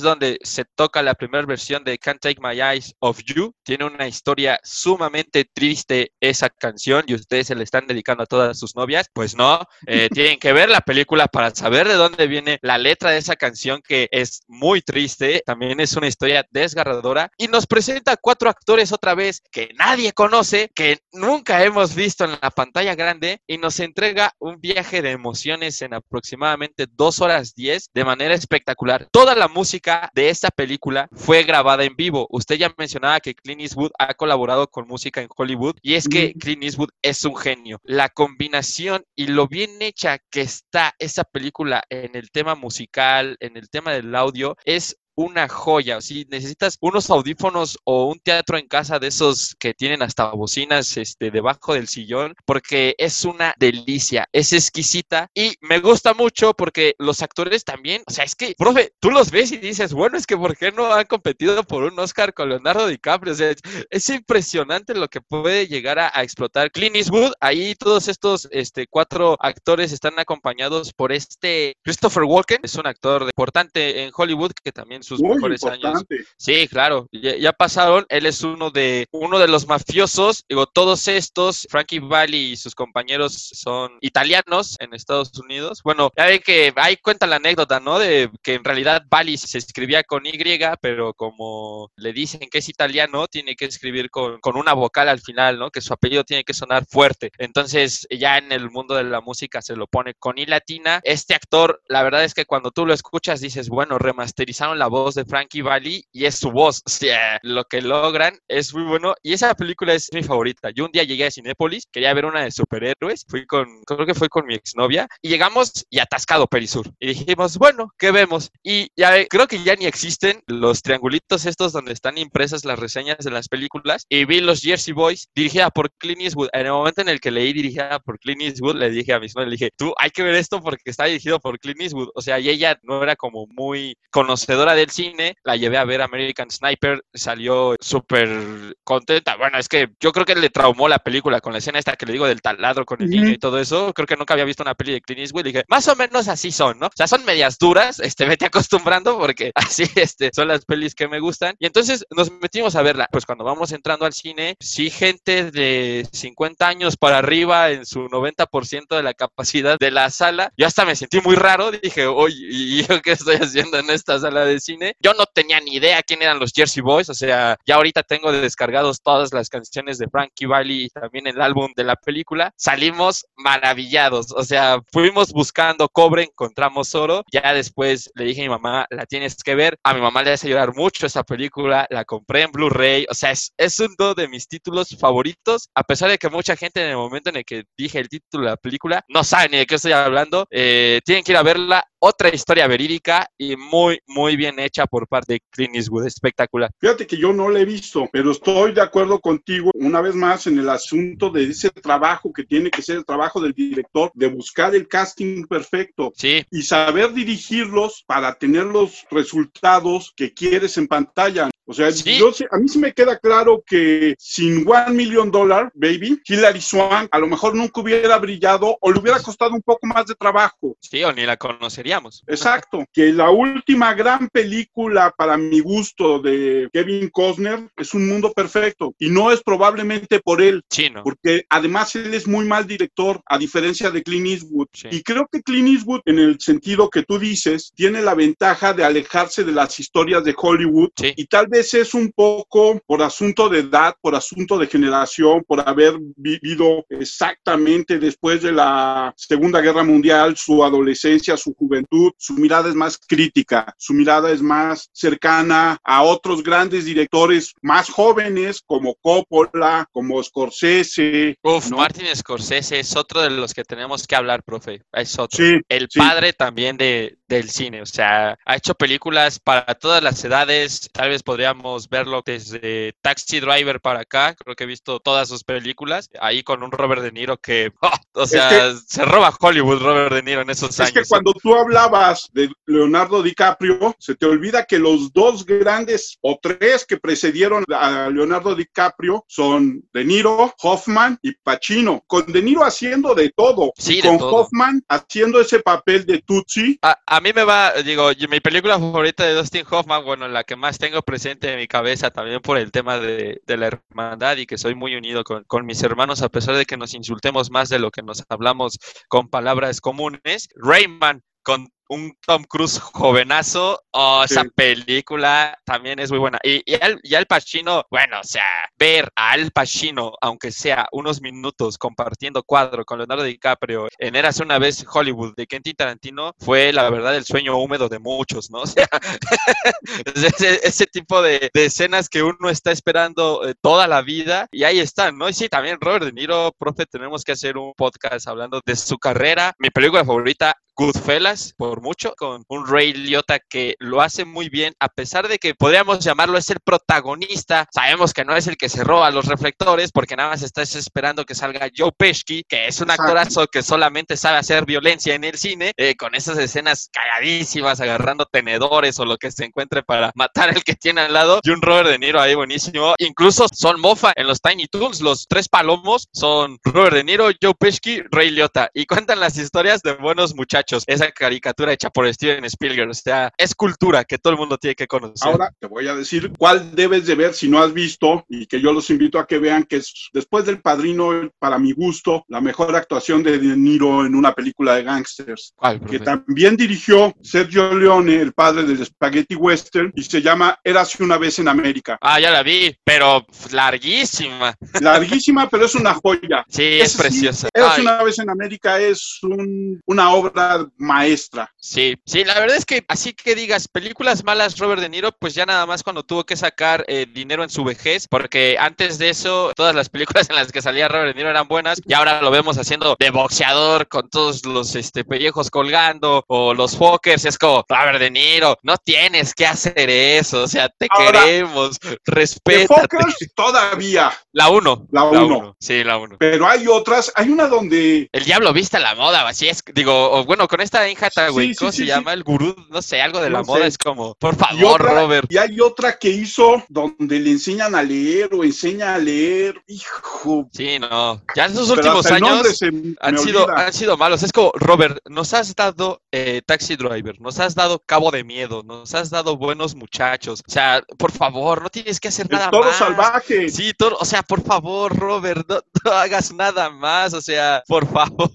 donde 0.00 0.38
se 0.42 0.64
toca 0.64 1.02
la 1.02 1.14
primera 1.14 1.46
versión 1.46 1.84
de 1.84 1.98
Can't 1.98 2.20
Take 2.20 2.40
My 2.40 2.60
Eyes 2.60 2.94
Off 2.98 3.20
You. 3.24 3.54
Tiene 3.62 3.84
una 3.84 4.08
historia 4.08 4.58
sumamente 4.64 5.44
triste 5.44 6.12
esa 6.20 6.50
canción 6.50 7.04
y 7.06 7.14
ustedes 7.14 7.46
se 7.46 7.54
le 7.54 7.62
están 7.62 7.86
dedicando 7.86 8.24
a 8.24 8.26
todas 8.26 8.58
sus 8.58 8.74
novias. 8.74 9.06
Pues 9.12 9.36
no, 9.36 9.64
eh, 9.86 10.08
tienen 10.12 10.38
que 10.38 10.52
ver 10.52 10.68
la 10.68 10.80
película 10.80 11.28
para 11.28 11.54
saber 11.54 11.86
de 11.86 11.94
dónde 11.94 12.26
viene 12.26 12.58
la 12.62 12.78
letra 12.78 13.10
de 13.10 13.18
esa 13.18 13.36
canción 13.36 13.80
que 13.86 14.08
es 14.10 14.42
muy 14.48 14.82
triste. 14.82 15.42
También 15.46 15.78
es 15.78 15.94
una 15.96 16.08
historia 16.08 16.39
desgarradora 16.50 17.30
y 17.36 17.48
nos 17.48 17.66
presenta 17.66 18.16
cuatro 18.16 18.50
actores 18.50 18.92
otra 18.92 19.14
vez 19.14 19.42
que 19.50 19.70
nadie 19.78 20.12
conoce, 20.12 20.70
que 20.74 20.98
nunca 21.12 21.64
hemos 21.64 21.94
visto 21.94 22.24
en 22.24 22.32
la 22.32 22.50
pantalla 22.50 22.94
grande 22.94 23.40
y 23.46 23.58
nos 23.58 23.80
entrega 23.80 24.32
un 24.38 24.60
viaje 24.60 25.02
de 25.02 25.10
emociones 25.10 25.82
en 25.82 25.94
aproximadamente 25.94 26.86
dos 26.90 27.20
horas 27.20 27.54
diez 27.54 27.90
de 27.94 28.04
manera 28.04 28.34
espectacular. 28.34 29.08
Toda 29.12 29.34
la 29.34 29.48
música 29.48 30.10
de 30.14 30.28
esta 30.28 30.50
película 30.50 31.08
fue 31.12 31.42
grabada 31.42 31.84
en 31.84 31.96
vivo. 31.96 32.26
Usted 32.30 32.56
ya 32.56 32.72
mencionaba 32.76 33.20
que 33.20 33.34
Clint 33.34 33.60
Eastwood 33.60 33.90
ha 33.98 34.14
colaborado 34.14 34.68
con 34.68 34.86
música 34.86 35.20
en 35.20 35.28
Hollywood 35.34 35.76
y 35.82 35.94
es 35.94 36.08
que 36.08 36.34
Clint 36.34 36.62
Eastwood 36.62 36.90
es 37.02 37.24
un 37.24 37.36
genio. 37.36 37.80
La 37.84 38.08
combinación 38.08 39.04
y 39.14 39.26
lo 39.26 39.48
bien 39.48 39.80
hecha 39.80 40.18
que 40.30 40.42
está 40.42 40.94
esa 40.98 41.24
película 41.24 41.82
en 41.88 42.14
el 42.14 42.30
tema 42.30 42.54
musical, 42.54 43.36
en 43.40 43.56
el 43.56 43.70
tema 43.70 43.92
del 43.92 44.14
audio, 44.14 44.56
es 44.64 44.96
una 45.14 45.48
joya. 45.48 46.00
Si 46.00 46.26
necesitas 46.30 46.76
unos 46.80 47.10
audífonos 47.10 47.78
o 47.84 48.06
un 48.06 48.18
teatro 48.20 48.58
en 48.58 48.68
casa 48.68 48.98
de 48.98 49.08
esos 49.08 49.54
que 49.58 49.74
tienen 49.74 50.02
hasta 50.02 50.30
bocinas 50.30 50.96
este, 50.96 51.30
debajo 51.30 51.74
del 51.74 51.88
sillón, 51.88 52.34
porque 52.46 52.94
es 52.98 53.24
una 53.24 53.54
delicia, 53.58 54.28
es 54.32 54.52
exquisita 54.52 55.28
y 55.34 55.54
me 55.60 55.80
gusta 55.80 56.14
mucho 56.14 56.54
porque 56.54 56.94
los 56.98 57.22
actores 57.22 57.64
también, 57.64 58.02
o 58.06 58.10
sea, 58.10 58.24
es 58.24 58.34
que, 58.34 58.54
profe, 58.56 58.92
tú 59.00 59.10
los 59.10 59.30
ves 59.30 59.52
y 59.52 59.58
dices, 59.58 59.92
bueno, 59.92 60.16
es 60.16 60.26
que 60.26 60.36
¿por 60.36 60.56
qué 60.56 60.72
no 60.72 60.92
han 60.92 61.06
competido 61.06 61.62
por 61.64 61.84
un 61.84 61.98
Oscar 61.98 62.32
con 62.34 62.48
Leonardo 62.48 62.86
DiCaprio? 62.86 63.32
O 63.32 63.36
sea, 63.36 63.54
es 63.90 64.10
impresionante 64.10 64.94
lo 64.94 65.08
que 65.08 65.20
puede 65.20 65.66
llegar 65.66 65.98
a, 65.98 66.10
explotar 66.22 66.70
Clint 66.70 66.96
Eastwood. 66.96 67.32
Ahí 67.40 67.74
todos 67.74 68.08
estos 68.08 68.48
este, 68.50 68.86
cuatro 68.86 69.36
actores 69.40 69.92
están 69.92 70.18
acompañados 70.18 70.92
por 70.92 71.12
este 71.12 71.74
Christopher 71.82 72.24
Walken, 72.24 72.60
es 72.62 72.74
un 72.74 72.86
actor 72.86 73.22
importante 73.24 74.02
en 74.02 74.12
Hollywood 74.14 74.52
que 74.62 74.72
también 74.72 74.99
sus 75.02 75.20
mejores 75.20 75.64
años. 75.64 76.04
Sí, 76.36 76.66
claro, 76.68 77.08
ya, 77.12 77.52
pasaron. 77.52 78.06
Él 78.08 78.26
es 78.26 78.42
uno 78.42 78.70
de 78.70 79.06
uno 79.10 79.38
de 79.38 79.48
los 79.48 79.66
mafiosos. 79.66 80.44
Digo, 80.48 80.66
todos 80.66 81.08
estos, 81.08 81.66
Frankie 81.70 82.00
Valli 82.00 82.52
y 82.52 82.56
sus 82.56 82.74
compañeros 82.74 83.50
son 83.52 83.98
italianos 84.00 84.76
en 84.80 84.94
Estados 84.94 85.36
Unidos. 85.38 85.82
Bueno, 85.84 86.10
ya 86.16 86.26
ve 86.26 86.40
que 86.40 86.72
ahí 86.76 86.96
cuenta 86.96 87.26
la 87.26 87.36
anécdota, 87.36 87.80
¿no? 87.80 87.98
De 87.98 88.30
que 88.42 88.54
en 88.54 88.64
realidad 88.64 89.02
Valli 89.10 89.36
se 89.36 89.58
escribía 89.58 90.02
con 90.02 90.26
Y, 90.26 90.32
pero 90.80 91.14
como 91.14 91.90
le 91.96 92.12
dicen 92.12 92.48
que 92.50 92.58
es 92.58 92.68
italiano, 92.68 93.26
tiene 93.28 93.54
que 93.56 93.66
escribir 93.66 94.10
con, 94.10 94.40
con 94.40 94.56
una 94.56 94.72
vocal 94.72 95.08
al 95.08 95.20
final, 95.20 95.58
¿no? 95.58 95.70
Que 95.70 95.80
su 95.80 95.92
apellido 95.92 96.24
tiene 96.24 96.44
que 96.44 96.54
sonar 96.54 96.84
fuerte. 96.86 97.30
Entonces, 97.38 98.06
ya 98.10 98.38
en 98.38 98.52
el 98.52 98.70
mundo 98.70 98.94
de 98.94 99.04
la 99.04 99.20
música 99.20 99.62
se 99.62 99.76
lo 99.76 99.86
pone 99.86 100.14
con 100.14 100.38
I 100.38 100.46
latina. 100.46 101.00
Este 101.04 101.34
actor, 101.34 101.82
la 101.88 102.02
verdad 102.02 102.24
es 102.24 102.34
que 102.34 102.46
cuando 102.46 102.70
tú 102.70 102.86
lo 102.86 102.94
escuchas 102.94 103.40
dices, 103.40 103.68
bueno, 103.68 103.98
remasterizaron 103.98 104.78
la 104.78 104.88
voz 104.90 105.14
de 105.14 105.24
Frankie 105.24 105.62
Valli 105.62 106.04
y 106.12 106.26
es 106.26 106.36
su 106.36 106.50
voz. 106.50 106.82
O 106.84 106.90
sea, 106.90 107.38
lo 107.42 107.64
que 107.64 107.80
logran 107.80 108.38
es 108.48 108.74
muy 108.74 108.82
bueno 108.82 109.14
y 109.22 109.32
esa 109.32 109.54
película 109.54 109.94
es 109.94 110.10
mi 110.12 110.22
favorita. 110.22 110.70
Yo 110.70 110.84
un 110.84 110.92
día 110.92 111.04
llegué 111.04 111.26
a 111.26 111.30
Cinépolis, 111.30 111.86
quería 111.90 112.12
ver 112.12 112.26
una 112.26 112.42
de 112.42 112.50
superhéroes, 112.50 113.24
fui 113.28 113.46
con, 113.46 113.66
creo 113.86 114.04
que 114.04 114.14
fue 114.14 114.28
con 114.28 114.46
mi 114.46 114.54
exnovia 114.54 115.08
y 115.22 115.28
llegamos 115.28 115.86
y 115.88 115.98
atascado 115.98 116.46
Perisur. 116.46 116.90
Y 116.98 117.08
dijimos, 117.08 117.56
bueno, 117.56 117.92
¿qué 117.98 118.10
vemos? 118.10 118.50
Y 118.62 118.88
ya 118.96 119.24
creo 119.26 119.46
que 119.46 119.62
ya 119.62 119.74
ni 119.76 119.86
existen 119.86 120.42
los 120.46 120.82
triangulitos 120.82 121.46
estos 121.46 121.72
donde 121.72 121.92
están 121.92 122.18
impresas 122.18 122.64
las 122.64 122.78
reseñas 122.78 123.18
de 123.18 123.30
las 123.30 123.48
películas 123.48 124.04
y 124.08 124.24
vi 124.24 124.40
los 124.40 124.60
Jersey 124.60 124.92
Boys 124.92 125.28
dirigida 125.34 125.70
por 125.70 125.90
Clint 125.98 126.20
Eastwood. 126.20 126.48
En 126.52 126.66
el 126.66 126.72
momento 126.72 127.00
en 127.00 127.08
el 127.08 127.20
que 127.20 127.30
leí 127.30 127.52
dirigida 127.52 128.00
por 128.00 128.18
Clint 128.18 128.42
Eastwood, 128.42 128.76
le 128.76 128.90
dije 128.90 129.12
a 129.12 129.20
mi 129.20 129.28
novia, 129.34 129.46
le 129.46 129.52
dije, 129.52 129.70
tú 129.76 129.94
hay 129.98 130.10
que 130.10 130.22
ver 130.22 130.34
esto 130.34 130.60
porque 130.60 130.90
está 130.90 131.04
dirigido 131.04 131.38
por 131.38 131.58
Clint 131.58 131.80
Eastwood. 131.80 132.08
O 132.14 132.22
sea, 132.22 132.38
y 132.40 132.48
ella 132.48 132.78
no 132.82 133.02
era 133.02 133.16
como 133.16 133.46
muy 133.48 133.96
conocedora 134.10 134.74
del 134.80 134.90
cine, 134.90 135.36
la 135.44 135.56
llevé 135.56 135.78
a 135.78 135.84
ver 135.84 136.02
American 136.02 136.50
Sniper, 136.50 137.02
salió 137.14 137.76
súper 137.80 138.76
contenta. 138.84 139.36
Bueno, 139.36 139.58
es 139.58 139.68
que 139.68 139.88
yo 140.00 140.12
creo 140.12 140.26
que 140.26 140.34
le 140.34 140.50
traumó 140.50 140.88
la 140.88 140.98
película 140.98 141.40
con 141.40 141.52
la 141.52 141.58
escena 141.58 141.78
esta 141.78 141.96
que 141.96 142.06
le 142.06 142.12
digo 142.12 142.26
del 142.26 142.42
taladro 142.42 142.84
con 142.84 143.02
el 143.02 143.08
niño 143.08 143.28
y 143.28 143.38
todo 143.38 143.58
eso. 143.58 143.92
Creo 143.94 144.06
que 144.06 144.16
nunca 144.16 144.34
había 144.34 144.44
visto 144.44 144.62
una 144.62 144.74
peli 144.74 144.92
de 144.92 145.00
Clint 145.00 145.20
Eastwood. 145.20 145.46
Y 145.46 145.52
dije, 145.52 145.64
más 145.68 145.88
o 145.88 145.96
menos 145.96 146.28
así 146.28 146.50
son, 146.50 146.78
¿no? 146.78 146.86
O 146.86 146.92
sea, 146.94 147.06
son 147.06 147.24
medias 147.24 147.58
duras, 147.58 148.00
este, 148.00 148.24
vete 148.40 148.46
acostumbrando 148.46 149.18
porque 149.18 149.52
así, 149.54 149.84
este, 149.94 150.30
son 150.34 150.48
las 150.48 150.64
pelis 150.64 150.94
que 150.94 151.08
me 151.08 151.20
gustan. 151.20 151.54
Y 151.58 151.66
entonces 151.66 152.04
nos 152.10 152.30
metimos 152.30 152.76
a 152.76 152.82
verla. 152.82 153.08
Pues 153.10 153.26
cuando 153.26 153.44
vamos 153.44 153.72
entrando 153.72 154.06
al 154.06 154.12
cine, 154.12 154.56
sí, 154.60 154.90
gente 154.90 155.50
de 155.50 156.06
50 156.12 156.66
años 156.66 156.96
para 156.96 157.18
arriba 157.18 157.70
en 157.70 157.86
su 157.86 158.08
90% 158.08 158.96
de 158.96 159.02
la 159.02 159.14
capacidad 159.14 159.78
de 159.78 159.90
la 159.90 160.10
sala. 160.10 160.52
Yo 160.56 160.66
hasta 160.66 160.84
me 160.84 160.96
sentí 160.96 161.20
muy 161.20 161.36
raro. 161.36 161.70
Dije, 161.70 162.06
oye, 162.06 162.46
¿y 162.50 162.82
yo 162.84 163.00
qué 163.02 163.12
estoy 163.12 163.36
haciendo 163.36 163.78
en 163.78 163.90
esta 163.90 164.18
sala 164.18 164.44
de 164.44 164.60
cine? 164.60 164.69
Yo 165.00 165.14
no 165.14 165.24
tenía 165.26 165.60
ni 165.60 165.74
idea 165.74 166.02
quién 166.02 166.22
eran 166.22 166.38
los 166.38 166.52
Jersey 166.54 166.82
Boys. 166.82 167.08
O 167.08 167.14
sea, 167.14 167.56
ya 167.66 167.74
ahorita 167.76 168.02
tengo 168.02 168.32
descargados 168.32 169.00
todas 169.02 169.32
las 169.32 169.48
canciones 169.48 169.98
de 169.98 170.08
Frankie 170.08 170.46
Valli 170.46 170.84
y 170.84 170.88
también 170.88 171.26
el 171.26 171.40
álbum 171.40 171.72
de 171.76 171.84
la 171.84 171.96
película. 171.96 172.52
Salimos 172.56 173.26
maravillados. 173.36 174.32
O 174.32 174.44
sea, 174.44 174.80
fuimos 174.92 175.32
buscando 175.32 175.88
cobre, 175.88 176.24
encontramos 176.24 176.94
oro. 176.94 177.24
Ya 177.32 177.52
después 177.52 178.10
le 178.14 178.24
dije 178.24 178.42
a 178.42 178.44
mi 178.44 178.50
mamá, 178.50 178.86
la 178.90 179.06
tienes 179.06 179.36
que 179.42 179.54
ver. 179.54 179.78
A 179.82 179.94
mi 179.94 180.00
mamá 180.00 180.22
le 180.22 180.32
hace 180.32 180.48
llorar 180.48 180.74
mucho 180.74 181.06
esa 181.06 181.22
película. 181.22 181.86
La 181.90 182.04
compré 182.04 182.42
en 182.42 182.52
Blu-ray. 182.52 183.06
O 183.10 183.14
sea, 183.14 183.32
es, 183.32 183.80
uno 183.80 184.14
de 184.14 184.28
mis 184.28 184.46
títulos 184.46 184.96
favoritos. 184.98 185.68
A 185.74 185.82
pesar 185.82 186.10
de 186.10 186.18
que 186.18 186.28
mucha 186.28 186.56
gente 186.56 186.82
en 186.82 186.90
el 186.90 186.96
momento 186.96 187.30
en 187.30 187.36
el 187.36 187.44
que 187.44 187.64
dije 187.76 187.98
el 187.98 188.08
título 188.08 188.44
de 188.44 188.50
la 188.50 188.56
película 188.56 189.04
no 189.08 189.24
sabe 189.24 189.48
ni 189.48 189.58
de 189.58 189.66
qué 189.66 189.76
estoy 189.76 189.92
hablando, 189.92 190.46
eh, 190.50 191.00
tienen 191.04 191.24
que 191.24 191.32
ir 191.32 191.38
a 191.38 191.42
verla 191.42 191.84
otra 192.00 192.30
historia 192.30 192.66
verídica 192.66 193.28
y 193.38 193.56
muy, 193.56 194.00
muy 194.06 194.36
bien 194.36 194.58
hecha 194.60 194.86
por 194.86 195.06
parte 195.06 195.34
de 195.34 195.42
Clint 195.50 195.74
Eastwood. 195.74 196.06
Espectacular. 196.06 196.70
Fíjate 196.78 197.06
que 197.06 197.16
yo 197.16 197.32
no 197.32 197.48
la 197.48 197.60
he 197.60 197.64
visto, 197.64 198.08
pero 198.12 198.30
estoy 198.30 198.72
de 198.72 198.80
acuerdo 198.80 199.20
contigo 199.20 199.70
una 199.74 200.00
vez 200.00 200.14
más 200.14 200.46
en 200.46 200.58
el 200.58 200.68
asunto 200.68 201.30
de 201.30 201.44
ese 201.44 201.70
trabajo 201.70 202.32
que 202.32 202.44
tiene 202.44 202.70
que 202.70 202.82
ser 202.82 202.96
el 202.98 203.04
trabajo 203.04 203.40
del 203.40 203.52
director, 203.52 204.10
de 204.14 204.28
buscar 204.28 204.74
el 204.74 204.88
casting 204.88 205.44
perfecto 205.46 206.12
sí. 206.16 206.44
y 206.50 206.62
saber 206.62 207.12
dirigirlos 207.12 208.04
para 208.06 208.34
tener 208.34 208.64
los 208.64 209.06
resultados 209.10 210.12
que 210.16 210.32
quieres 210.32 210.76
en 210.78 210.88
pantalla. 210.88 211.50
O 211.70 211.72
sea, 211.74 211.92
Sí. 211.92 212.18
yo 212.18 212.32
a 212.50 212.58
mí 212.58 212.68
sí 212.68 212.78
me 212.78 212.92
queda 212.92 213.18
claro 213.18 213.62
que 213.64 214.14
sin 214.18 214.66
One 214.68 214.90
Million 214.90 215.30
Dollar, 215.30 215.70
baby, 215.74 216.20
Hilary 216.26 216.60
Swank 216.60 217.08
a 217.12 217.18
lo 217.18 217.26
mejor 217.28 217.54
nunca 217.54 217.80
hubiera 217.80 218.18
brillado 218.18 218.76
o 218.80 218.90
le 218.92 218.98
hubiera 218.98 219.20
costado 219.20 219.52
un 219.52 219.62
poco 219.62 219.86
más 219.86 220.06
de 220.06 220.14
trabajo. 220.16 220.76
Sí, 220.80 221.02
o 221.04 221.12
ni 221.12 221.24
la 221.24 221.36
conoceríamos. 221.36 222.24
Exacto, 222.26 222.84
que 222.92 223.12
la 223.12 223.30
última 223.30 223.94
gran 223.94 224.28
película 224.28 225.14
para 225.16 225.36
mi 225.36 225.60
gusto 225.60 226.18
de 226.20 226.68
Kevin 226.72 227.08
Costner 227.10 227.68
es 227.76 227.94
Un 227.94 228.08
Mundo 228.08 228.32
Perfecto 228.32 228.94
y 228.98 229.08
no 229.10 229.30
es 229.30 229.42
probablemente 229.42 230.18
por 230.20 230.42
él, 230.42 230.62
Chino. 230.68 231.02
porque 231.04 231.44
además 231.48 231.94
él 231.94 232.12
es 232.14 232.26
muy 232.26 232.44
mal 232.46 232.66
director 232.66 233.20
a 233.26 233.38
diferencia 233.38 233.90
de 233.90 234.02
Clint 234.02 234.26
Eastwood. 234.26 234.66
Sí. 234.72 234.88
Y 234.90 235.02
creo 235.02 235.28
que 235.30 235.40
Clint 235.42 235.68
Eastwood, 235.68 236.00
en 236.04 236.18
el 236.18 236.40
sentido 236.40 236.90
que 236.90 237.04
tú 237.04 237.18
dices, 237.18 237.70
tiene 237.76 238.02
la 238.02 238.14
ventaja 238.14 238.72
de 238.72 238.84
alejarse 238.84 239.44
de 239.44 239.52
las 239.52 239.78
historias 239.78 240.24
de 240.24 240.34
Hollywood 240.36 240.90
Sí. 240.96 241.12
y 241.16 241.26
tal 241.26 241.46
vez 241.46 241.59
es 241.60 241.94
un 241.94 242.10
poco 242.12 242.80
por 242.86 243.02
asunto 243.02 243.48
de 243.48 243.60
edad, 243.60 243.94
por 244.00 244.14
asunto 244.14 244.58
de 244.58 244.66
generación, 244.66 245.44
por 245.46 245.66
haber 245.68 245.98
vivido 246.16 246.84
exactamente 246.88 247.98
después 247.98 248.42
de 248.42 248.52
la 248.52 249.12
Segunda 249.16 249.60
Guerra 249.60 249.84
Mundial, 249.84 250.36
su 250.36 250.64
adolescencia, 250.64 251.36
su 251.36 251.54
juventud, 251.54 252.12
su 252.16 252.34
mirada 252.34 252.68
es 252.68 252.74
más 252.74 252.98
crítica, 252.98 253.74
su 253.78 253.92
mirada 253.92 254.30
es 254.30 254.42
más 254.42 254.88
cercana 254.92 255.78
a 255.84 256.02
otros 256.02 256.42
grandes 256.42 256.84
directores 256.84 257.52
más 257.62 257.88
jóvenes 257.88 258.62
como 258.64 258.94
Coppola, 258.96 259.86
como 259.92 260.22
Scorsese. 260.22 261.36
Uf, 261.42 261.70
¿no? 261.70 261.76
Martin 261.76 262.06
Scorsese 262.14 262.80
es 262.80 262.96
otro 262.96 263.20
de 263.20 263.30
los 263.30 263.54
que 263.54 263.64
tenemos 263.64 264.06
que 264.06 264.16
hablar, 264.16 264.42
profe. 264.42 264.82
Es 264.92 265.18
otro. 265.18 265.36
Sí, 265.36 265.60
el 265.68 265.88
sí. 265.90 265.98
padre 265.98 266.32
también 266.32 266.76
de, 266.76 267.19
del 267.30 267.48
cine. 267.48 267.80
O 267.80 267.86
sea, 267.86 268.36
ha 268.44 268.56
hecho 268.56 268.74
películas 268.74 269.38
para 269.38 269.74
todas 269.76 270.02
las 270.02 270.22
edades. 270.24 270.90
Tal 270.92 271.08
vez 271.08 271.22
podríamos 271.22 271.88
verlo 271.88 272.22
desde 272.26 272.94
Taxi 273.00 273.40
Driver 273.40 273.80
para 273.80 274.00
acá. 274.00 274.34
Creo 274.34 274.56
que 274.56 274.64
he 274.64 274.66
visto 274.66 274.98
todas 275.00 275.28
sus 275.28 275.44
películas. 275.44 276.10
Ahí 276.20 276.42
con 276.42 276.62
un 276.62 276.72
Robert 276.72 277.02
De 277.02 277.12
Niro 277.12 277.38
que, 277.38 277.72
¡oh! 277.80 277.90
o 278.14 278.26
sea, 278.26 278.74
se 278.76 279.04
roba 279.04 279.32
Hollywood 279.38 279.80
Robert 279.80 280.12
De 280.12 280.22
Niro 280.22 280.42
en 280.42 280.50
esos 280.50 280.70
Es 280.70 280.80
años. 280.80 280.92
que 280.92 281.02
cuando 281.08 281.32
tú 281.32 281.54
hablabas 281.54 282.28
de 282.32 282.50
Leonardo 282.66 283.22
DiCaprio, 283.22 283.94
se 283.98 284.16
te 284.16 284.26
olvida 284.26 284.64
que 284.64 284.78
los 284.78 285.12
dos 285.12 285.46
grandes 285.46 286.18
o 286.20 286.38
tres 286.42 286.84
que 286.84 286.96
precedieron 286.98 287.64
a 287.72 288.10
Leonardo 288.10 288.54
DiCaprio 288.56 289.24
son 289.28 289.82
De 289.92 290.04
Niro, 290.04 290.52
Hoffman 290.62 291.18
y 291.22 291.32
Pacino. 291.32 292.02
Con 292.08 292.26
De 292.26 292.42
Niro 292.42 292.64
haciendo 292.64 293.14
de 293.14 293.30
todo. 293.30 293.72
Sí, 293.76 293.98
y 293.98 294.02
de 294.02 294.08
con 294.08 294.18
todo. 294.18 294.34
Hoffman 294.34 294.82
haciendo 294.88 295.40
ese 295.40 295.60
papel 295.60 296.04
de 296.04 296.22
Tutsi. 296.22 296.76
A, 296.82 296.98
a 297.06 297.19
mí 297.20 297.32
me 297.34 297.44
va, 297.44 297.72
digo, 297.84 298.10
mi 298.28 298.40
película 298.40 298.78
favorita 298.78 299.24
de 299.24 299.34
Dustin 299.34 299.64
Hoffman, 299.70 300.04
bueno, 300.04 300.28
la 300.28 300.44
que 300.44 300.56
más 300.56 300.78
tengo 300.78 301.02
presente 301.02 301.52
en 301.52 301.58
mi 301.58 301.66
cabeza 301.66 302.10
también 302.10 302.40
por 302.40 302.58
el 302.58 302.70
tema 302.72 302.98
de, 302.98 303.40
de 303.46 303.56
la 303.56 303.66
hermandad 303.68 304.36
y 304.36 304.46
que 304.46 304.58
soy 304.58 304.74
muy 304.74 304.94
unido 304.96 305.24
con, 305.24 305.44
con 305.44 305.66
mis 305.66 305.82
hermanos 305.82 306.22
a 306.22 306.28
pesar 306.28 306.56
de 306.56 306.66
que 306.66 306.76
nos 306.76 306.94
insultemos 306.94 307.50
más 307.50 307.68
de 307.68 307.78
lo 307.78 307.90
que 307.90 308.02
nos 308.02 308.24
hablamos 308.28 308.78
con 309.08 309.28
palabras 309.28 309.80
comunes. 309.80 310.48
Rayman 310.56 311.22
con 311.42 311.68
un 311.90 312.16
Tom 312.24 312.44
Cruise 312.44 312.78
jovenazo, 312.78 313.82
oh, 313.90 314.22
esa 314.24 314.44
película 314.54 315.58
también 315.64 315.98
es 315.98 316.10
muy 316.10 316.20
buena. 316.20 316.38
Y, 316.42 316.62
y, 316.64 316.76
Al, 316.80 317.00
y 317.02 317.16
Al 317.16 317.26
Pacino, 317.26 317.84
bueno, 317.90 318.20
o 318.20 318.24
sea, 318.24 318.44
ver 318.78 319.10
a 319.16 319.32
Al 319.32 319.50
Pacino, 319.50 320.12
aunque 320.20 320.52
sea 320.52 320.86
unos 320.92 321.20
minutos 321.20 321.76
compartiendo 321.78 322.44
cuadro 322.44 322.84
con 322.84 322.98
Leonardo 322.98 323.24
DiCaprio 323.24 323.88
en 323.98 324.14
Érase 324.14 324.44
una 324.44 324.60
vez 324.60 324.86
Hollywood 324.88 325.34
de 325.36 325.48
Quentin 325.48 325.74
Tarantino, 325.74 326.32
fue 326.38 326.72
la 326.72 326.88
verdad 326.90 327.16
el 327.16 327.24
sueño 327.24 327.58
húmedo 327.58 327.88
de 327.88 327.98
muchos, 327.98 328.50
¿no? 328.50 328.60
O 328.70 328.72
sea, 328.72 328.86
ese, 330.14 330.60
ese 330.62 330.86
tipo 330.86 331.22
de, 331.22 331.50
de 331.52 331.64
escenas 331.64 332.08
que 332.08 332.22
uno 332.22 332.50
está 332.50 332.70
esperando 332.70 333.48
eh, 333.48 333.54
toda 333.60 333.88
la 333.88 334.02
vida 334.02 334.46
y 334.52 334.62
ahí 334.62 334.78
están, 334.78 335.18
¿no? 335.18 335.28
Y 335.28 335.32
sí, 335.32 335.48
también 335.48 335.78
Robert 335.80 336.04
De 336.04 336.12
Niro, 336.12 336.52
profe, 336.56 336.86
tenemos 336.86 337.24
que 337.24 337.32
hacer 337.32 337.56
un 337.56 337.72
podcast 337.74 338.28
hablando 338.28 338.60
de 338.64 338.76
su 338.76 338.98
carrera. 338.98 339.54
Mi 339.58 339.70
película 339.70 340.04
favorita, 340.04 340.54
Goodfellas, 340.80 341.52
por 341.58 341.82
mucho, 341.82 342.14
con 342.16 342.42
un 342.48 342.66
Ray 342.66 342.94
Liotta 342.94 343.38
que 343.38 343.76
lo 343.80 344.00
hace 344.00 344.24
muy 344.24 344.48
bien, 344.48 344.72
a 344.80 344.88
pesar 344.88 345.28
de 345.28 345.36
que 345.36 345.54
podríamos 345.54 346.02
llamarlo 346.02 346.38
es 346.38 346.48
el 346.48 346.58
protagonista. 346.60 347.68
Sabemos 347.70 348.14
que 348.14 348.24
no 348.24 348.34
es 348.34 348.46
el 348.46 348.56
que 348.56 348.70
se 348.70 348.82
roba 348.82 349.10
los 349.10 349.26
reflectores, 349.26 349.92
porque 349.92 350.16
nada 350.16 350.30
más 350.30 350.42
estás 350.42 350.74
esperando 350.76 351.26
que 351.26 351.34
salga 351.34 351.68
Joe 351.76 351.92
Pesci, 351.94 352.44
que 352.48 352.66
es 352.66 352.80
un 352.80 352.90
actorazo 352.90 353.46
que 353.48 353.62
solamente 353.62 354.16
sabe 354.16 354.38
hacer 354.38 354.64
violencia 354.64 355.14
en 355.14 355.24
el 355.24 355.36
cine, 355.36 355.74
eh, 355.76 355.96
con 355.96 356.14
esas 356.14 356.38
escenas 356.38 356.88
cagadísimas, 356.90 357.78
agarrando 357.82 358.24
tenedores 358.24 358.98
o 359.00 359.04
lo 359.04 359.18
que 359.18 359.30
se 359.30 359.44
encuentre 359.44 359.82
para 359.82 360.12
matar 360.14 360.48
al 360.48 360.64
que 360.64 360.76
tiene 360.76 361.02
al 361.02 361.12
lado, 361.12 361.40
y 361.42 361.50
un 361.50 361.60
Robert 361.60 361.90
De 361.90 361.98
Niro 361.98 362.22
ahí 362.22 362.34
buenísimo. 362.34 362.94
Incluso 362.96 363.44
son 363.52 363.78
mofa 363.82 364.14
en 364.16 364.26
los 364.26 364.40
Tiny 364.40 364.66
Toons, 364.66 365.02
los 365.02 365.26
tres 365.28 365.46
palomos 365.46 366.08
son 366.14 366.56
Robert 366.64 366.96
De 366.96 367.04
Niro, 367.04 367.28
Joe 367.38 367.52
Pesci, 367.52 368.00
Ray 368.10 368.30
Liotta, 368.30 368.70
y 368.72 368.86
cuentan 368.86 369.20
las 369.20 369.36
historias 369.36 369.82
de 369.82 369.92
buenos 369.92 370.34
muchachos. 370.34 370.69
Esa 370.86 371.10
caricatura 371.12 371.72
hecha 371.72 371.90
por 371.90 372.12
Steven 372.12 372.44
Spielberg, 372.44 372.90
o 372.90 372.94
sea, 372.94 373.32
es 373.36 373.54
cultura 373.54 374.04
que 374.04 374.18
todo 374.18 374.32
el 374.32 374.38
mundo 374.38 374.58
tiene 374.58 374.74
que 374.74 374.86
conocer. 374.86 375.30
Ahora 375.30 375.52
te 375.58 375.66
voy 375.66 375.88
a 375.88 375.94
decir 375.94 376.30
cuál 376.38 376.74
debes 376.74 377.06
de 377.06 377.14
ver 377.14 377.34
si 377.34 377.48
no 377.48 377.62
has 377.62 377.72
visto 377.72 378.24
y 378.28 378.46
que 378.46 378.60
yo 378.60 378.72
los 378.72 378.90
invito 378.90 379.18
a 379.18 379.26
que 379.26 379.38
vean 379.38 379.64
que 379.64 379.76
es 379.76 380.08
después 380.12 380.44
del 380.44 380.60
Padrino, 380.60 381.30
para 381.38 381.58
mi 381.58 381.72
gusto, 381.72 382.24
la 382.28 382.40
mejor 382.40 382.74
actuación 382.76 383.22
de 383.22 383.38
De 383.38 383.56
Niro 383.56 384.04
en 384.06 384.14
una 384.14 384.32
película 384.32 384.74
de 384.74 384.82
gangsters. 384.84 385.52
¿Cuál, 385.56 385.80
que 385.80 385.98
también 385.98 386.56
dirigió 386.56 387.14
Sergio 387.22 387.74
Leone, 387.74 388.16
el 388.16 388.32
padre 388.32 388.64
del 388.64 388.84
Spaghetti 388.84 389.34
Western, 389.34 389.92
y 389.94 390.02
se 390.02 390.20
llama 390.22 390.58
Érase 390.64 391.02
una 391.02 391.18
vez 391.18 391.38
en 391.38 391.48
América. 391.48 391.98
Ah, 392.00 392.20
ya 392.20 392.30
la 392.30 392.42
vi, 392.42 392.74
pero 392.84 393.26
larguísima. 393.50 394.54
Larguísima, 394.80 395.48
pero 395.48 395.64
es 395.66 395.74
una 395.74 395.94
joya. 395.94 396.44
Sí, 396.48 396.80
es 396.80 396.92
sí, 396.92 396.98
preciosa. 396.98 397.48
Érase 397.54 397.76
Ay, 397.76 397.82
una 397.82 398.02
vez 398.02 398.18
en 398.18 398.30
América 398.30 398.78
es 398.78 399.18
un- 399.22 399.80
una 399.86 400.12
obra 400.12 400.59
maestra. 400.76 401.52
Sí, 401.56 401.96
sí, 402.06 402.24
la 402.24 402.38
verdad 402.38 402.56
es 402.56 402.64
que 402.64 402.84
así 402.88 403.12
que 403.12 403.34
digas, 403.34 403.68
películas 403.68 404.24
malas 404.24 404.58
Robert 404.58 404.80
De 404.80 404.88
Niro, 404.88 405.12
pues 405.12 405.34
ya 405.34 405.46
nada 405.46 405.66
más 405.66 405.82
cuando 405.82 406.02
tuvo 406.02 406.24
que 406.24 406.36
sacar 406.36 406.84
eh, 406.88 407.06
dinero 407.12 407.44
en 407.44 407.50
su 407.50 407.64
vejez, 407.64 408.06
porque 408.08 408.56
antes 408.58 408.98
de 408.98 409.10
eso 409.10 409.52
todas 409.54 409.74
las 409.74 409.88
películas 409.88 410.28
en 410.30 410.36
las 410.36 410.52
que 410.52 410.62
salía 410.62 410.88
Robert 410.88 411.08
De 411.08 411.14
Niro 411.14 411.30
eran 411.30 411.48
buenas 411.48 411.80
y 411.84 411.92
ahora 411.92 412.20
lo 412.22 412.30
vemos 412.30 412.58
haciendo 412.58 412.96
de 412.98 413.10
boxeador 413.10 413.88
con 413.88 414.08
todos 414.08 414.44
los 414.46 414.74
este, 414.74 415.04
pellejos 415.04 415.50
colgando 415.50 416.24
o 416.26 416.54
los 416.54 416.76
fokers, 416.76 417.24
es 417.24 417.38
como, 417.38 417.64
Robert 417.68 417.98
De 417.98 418.10
Niro, 418.10 418.58
no 418.62 418.76
tienes 418.78 419.34
que 419.34 419.46
hacer 419.46 419.90
eso, 419.90 420.42
o 420.44 420.48
sea, 420.48 420.68
te 420.68 420.88
queremos, 420.88 421.78
respeta. 422.04 422.86
todavía. 423.34 424.12
La 424.32 424.48
uno. 424.48 424.86
La 424.90 425.04
uno. 425.04 425.56
Sí, 425.60 425.84
la 425.84 425.98
uno. 425.98 426.16
Pero 426.18 426.46
hay 426.46 426.66
otras, 426.66 427.12
hay 427.14 427.28
una 427.28 427.46
donde... 427.46 428.08
El 428.12 428.24
diablo 428.24 428.52
viste 428.52 428.78
la 428.78 428.94
moda, 428.94 429.26
así 429.26 429.48
es, 429.48 429.62
digo, 429.74 430.10
o, 430.10 430.24
bueno, 430.24 430.39
con 430.48 430.60
esta 430.60 430.88
Injata, 430.88 431.28
güey, 431.28 431.54
¿cómo 431.54 431.72
se 431.72 431.86
llama? 431.86 432.12
El 432.12 432.22
gurú, 432.22 432.54
no 432.70 432.82
sé, 432.82 433.00
algo 433.00 433.20
de 433.20 433.30
la 433.30 433.42
moda, 433.42 433.66
es 433.66 433.78
como, 433.78 434.14
por 434.14 434.36
favor, 434.36 434.80
Robert. 434.80 435.30
Y 435.32 435.38
hay 435.38 435.60
otra 435.60 435.98
que 435.98 436.08
hizo 436.10 436.62
donde 436.68 437.20
le 437.20 437.32
enseñan 437.32 437.74
a 437.74 437.82
leer 437.82 438.30
o 438.32 438.44
enseña 438.44 438.94
a 438.94 438.98
leer, 438.98 439.62
hijo. 439.66 440.48
Sí, 440.52 440.78
no, 440.78 441.22
ya 441.34 441.46
en 441.46 441.52
esos 441.52 441.70
últimos 441.70 442.06
años 442.06 442.62
han, 443.00 443.18
sido, 443.18 443.48
han 443.50 443.72
sido 443.72 443.96
malos. 443.96 444.22
Es 444.22 444.32
como, 444.32 444.52
Robert, 444.54 444.98
nos 445.08 445.34
has 445.34 445.54
dado 445.54 446.02
eh, 446.12 446.42
Taxi 446.46 446.76
Driver, 446.76 447.20
nos 447.20 447.38
has 447.40 447.54
dado 447.54 447.82
Cabo 447.84 448.10
de 448.10 448.24
Miedo, 448.24 448.62
nos 448.62 448.94
has 448.94 449.10
dado 449.10 449.36
Buenos 449.36 449.74
Muchachos. 449.74 450.42
O 450.46 450.50
sea, 450.50 450.82
por 450.98 451.12
favor, 451.12 451.62
no 451.62 451.68
tienes 451.68 452.00
que 452.00 452.08
hacer 452.08 452.30
nada 452.30 452.50
todo 452.50 452.64
más. 452.64 452.76
salvaje. 452.76 453.48
Sí, 453.48 453.72
todo, 453.76 453.96
o 453.98 454.04
sea, 454.04 454.22
por 454.22 454.42
favor, 454.42 454.96
Robert, 454.96 455.48
no, 455.48 455.90
hagas 455.90 456.32
nada 456.32 456.70
más. 456.70 457.14
O 457.14 457.20
sea, 457.20 457.62
por 457.66 457.86
favor, 457.86 458.30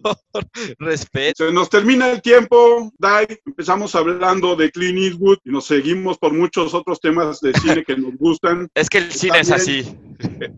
respeto. 0.80 1.36
Se 1.48 1.52
nos 1.52 1.70
termina 1.70 1.95
el 2.02 2.22
tiempo, 2.22 2.92
Dai. 2.98 3.28
Empezamos 3.46 3.96
hablando 3.96 4.56
de 4.56 4.72
Clint 4.72 4.98
Eastwood 4.98 5.38
y 5.44 5.52
nos 5.52 5.66
seguimos 5.66 6.18
por 6.18 6.34
muchos 6.34 6.74
otros 6.74 7.00
temas 7.00 7.40
de 7.42 7.54
cine 7.54 7.84
que 7.84 7.96
nos 7.96 8.16
gustan. 8.18 8.68
es 8.76 8.90
que 8.90 9.00
el 9.00 9.12
cine 9.12 9.40
es 9.40 9.52
así. 9.52 9.86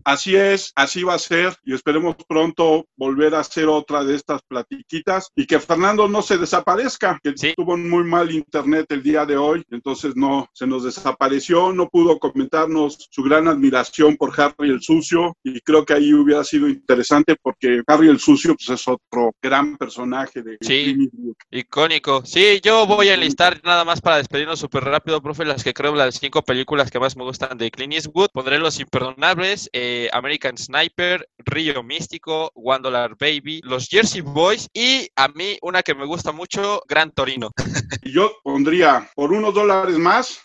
Así 0.03 0.35
es, 0.35 0.71
así 0.75 1.03
va 1.03 1.15
a 1.15 1.19
ser 1.19 1.55
y 1.65 1.73
esperemos 1.73 2.15
pronto 2.27 2.85
volver 2.95 3.35
a 3.35 3.39
hacer 3.39 3.67
otra 3.67 4.03
de 4.03 4.15
estas 4.15 4.41
platiquitas 4.43 5.29
y 5.35 5.45
que 5.45 5.59
Fernando 5.59 6.07
no 6.07 6.21
se 6.21 6.37
desaparezca, 6.37 7.19
que 7.23 7.33
tuvo 7.55 7.75
muy 7.75 8.03
mal 8.03 8.31
internet 8.31 8.85
el 8.89 9.03
día 9.03 9.25
de 9.25 9.37
hoy, 9.37 9.63
entonces 9.71 10.15
no, 10.15 10.47
se 10.53 10.67
nos 10.67 10.83
desapareció, 10.83 11.73
no 11.73 11.89
pudo 11.89 12.19
comentarnos 12.19 13.07
su 13.09 13.23
gran 13.23 13.47
admiración 13.47 14.15
por 14.15 14.39
Harry 14.39 14.69
el 14.69 14.81
Sucio 14.81 15.35
y 15.43 15.59
creo 15.61 15.85
que 15.85 15.93
ahí 15.93 16.13
hubiera 16.13 16.43
sido 16.43 16.67
interesante 16.67 17.35
porque 17.41 17.81
Harry 17.87 18.09
el 18.09 18.19
Sucio 18.19 18.55
pues, 18.55 18.69
es 18.69 18.87
otro 18.87 19.31
gran 19.41 19.77
personaje 19.77 20.43
de 20.43 20.57
sí, 20.61 21.09
icónico. 21.51 22.25
Sí, 22.25 22.59
yo 22.63 22.85
voy 22.85 23.09
a 23.09 23.13
enlistar 23.13 23.61
nada 23.63 23.85
más 23.85 24.01
para 24.01 24.17
despedirnos 24.17 24.59
súper 24.59 24.83
rápido, 24.83 25.21
profe, 25.21 25.45
las 25.45 25.63
que 25.63 25.73
creo 25.73 25.95
las 25.95 26.15
cinco 26.15 26.41
películas 26.41 26.91
que 26.91 26.99
más 26.99 27.15
me 27.15 27.23
gustan 27.23 27.57
de 27.57 27.71
Clint 27.71 27.93
Eastwood. 27.93 28.29
Pondré 28.33 28.59
Los 28.59 28.79
Imperdonables, 28.79 29.69
eh, 29.73 30.09
American 30.13 30.57
Sniper, 30.57 31.27
Río 31.39 31.83
Místico, 31.83 32.51
One 32.55 32.79
Dollar 32.81 33.15
Baby, 33.19 33.61
Los 33.63 33.87
Jersey 33.87 34.21
Boys 34.21 34.69
y 34.73 35.07
a 35.15 35.27
mí 35.29 35.57
una 35.61 35.83
que 35.83 35.95
me 35.95 36.05
gusta 36.05 36.31
mucho, 36.31 36.81
Gran 36.87 37.11
Torino. 37.11 37.51
Yo 38.03 38.31
pondría 38.43 39.09
por 39.15 39.31
unos 39.31 39.53
dólares 39.53 39.97
más, 39.97 40.39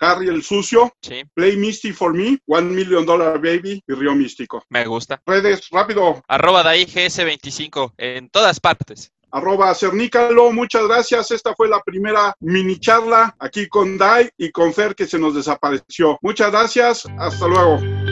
Harry 0.00 0.28
el 0.28 0.42
Sucio, 0.42 0.92
Play 1.34 1.56
Misty 1.56 1.92
for 1.92 2.14
Me, 2.14 2.38
One 2.46 2.70
Million 2.70 3.06
Dollar 3.06 3.40
Baby 3.40 3.82
y 3.86 3.92
Río 3.94 4.14
Místico. 4.14 4.64
Me 4.68 4.86
gusta. 4.86 5.20
Redes, 5.26 5.68
rápido. 5.70 6.22
Arroba 6.28 6.62
DAIGS25 6.62 7.94
en 7.98 8.28
todas 8.30 8.60
partes 8.60 9.12
arroba 9.36 9.74
cernícalo. 9.74 10.50
Muchas 10.52 10.86
gracias. 10.86 11.30
Esta 11.30 11.54
fue 11.54 11.68
la 11.68 11.80
primera 11.82 12.34
mini 12.40 12.78
charla 12.78 13.34
aquí 13.38 13.68
con 13.68 13.98
Dai 13.98 14.30
y 14.38 14.50
con 14.50 14.72
Fer 14.72 14.94
que 14.94 15.06
se 15.06 15.18
nos 15.18 15.34
desapareció. 15.34 16.18
Muchas 16.22 16.50
gracias. 16.50 17.06
Hasta 17.18 17.46
luego. 17.46 18.05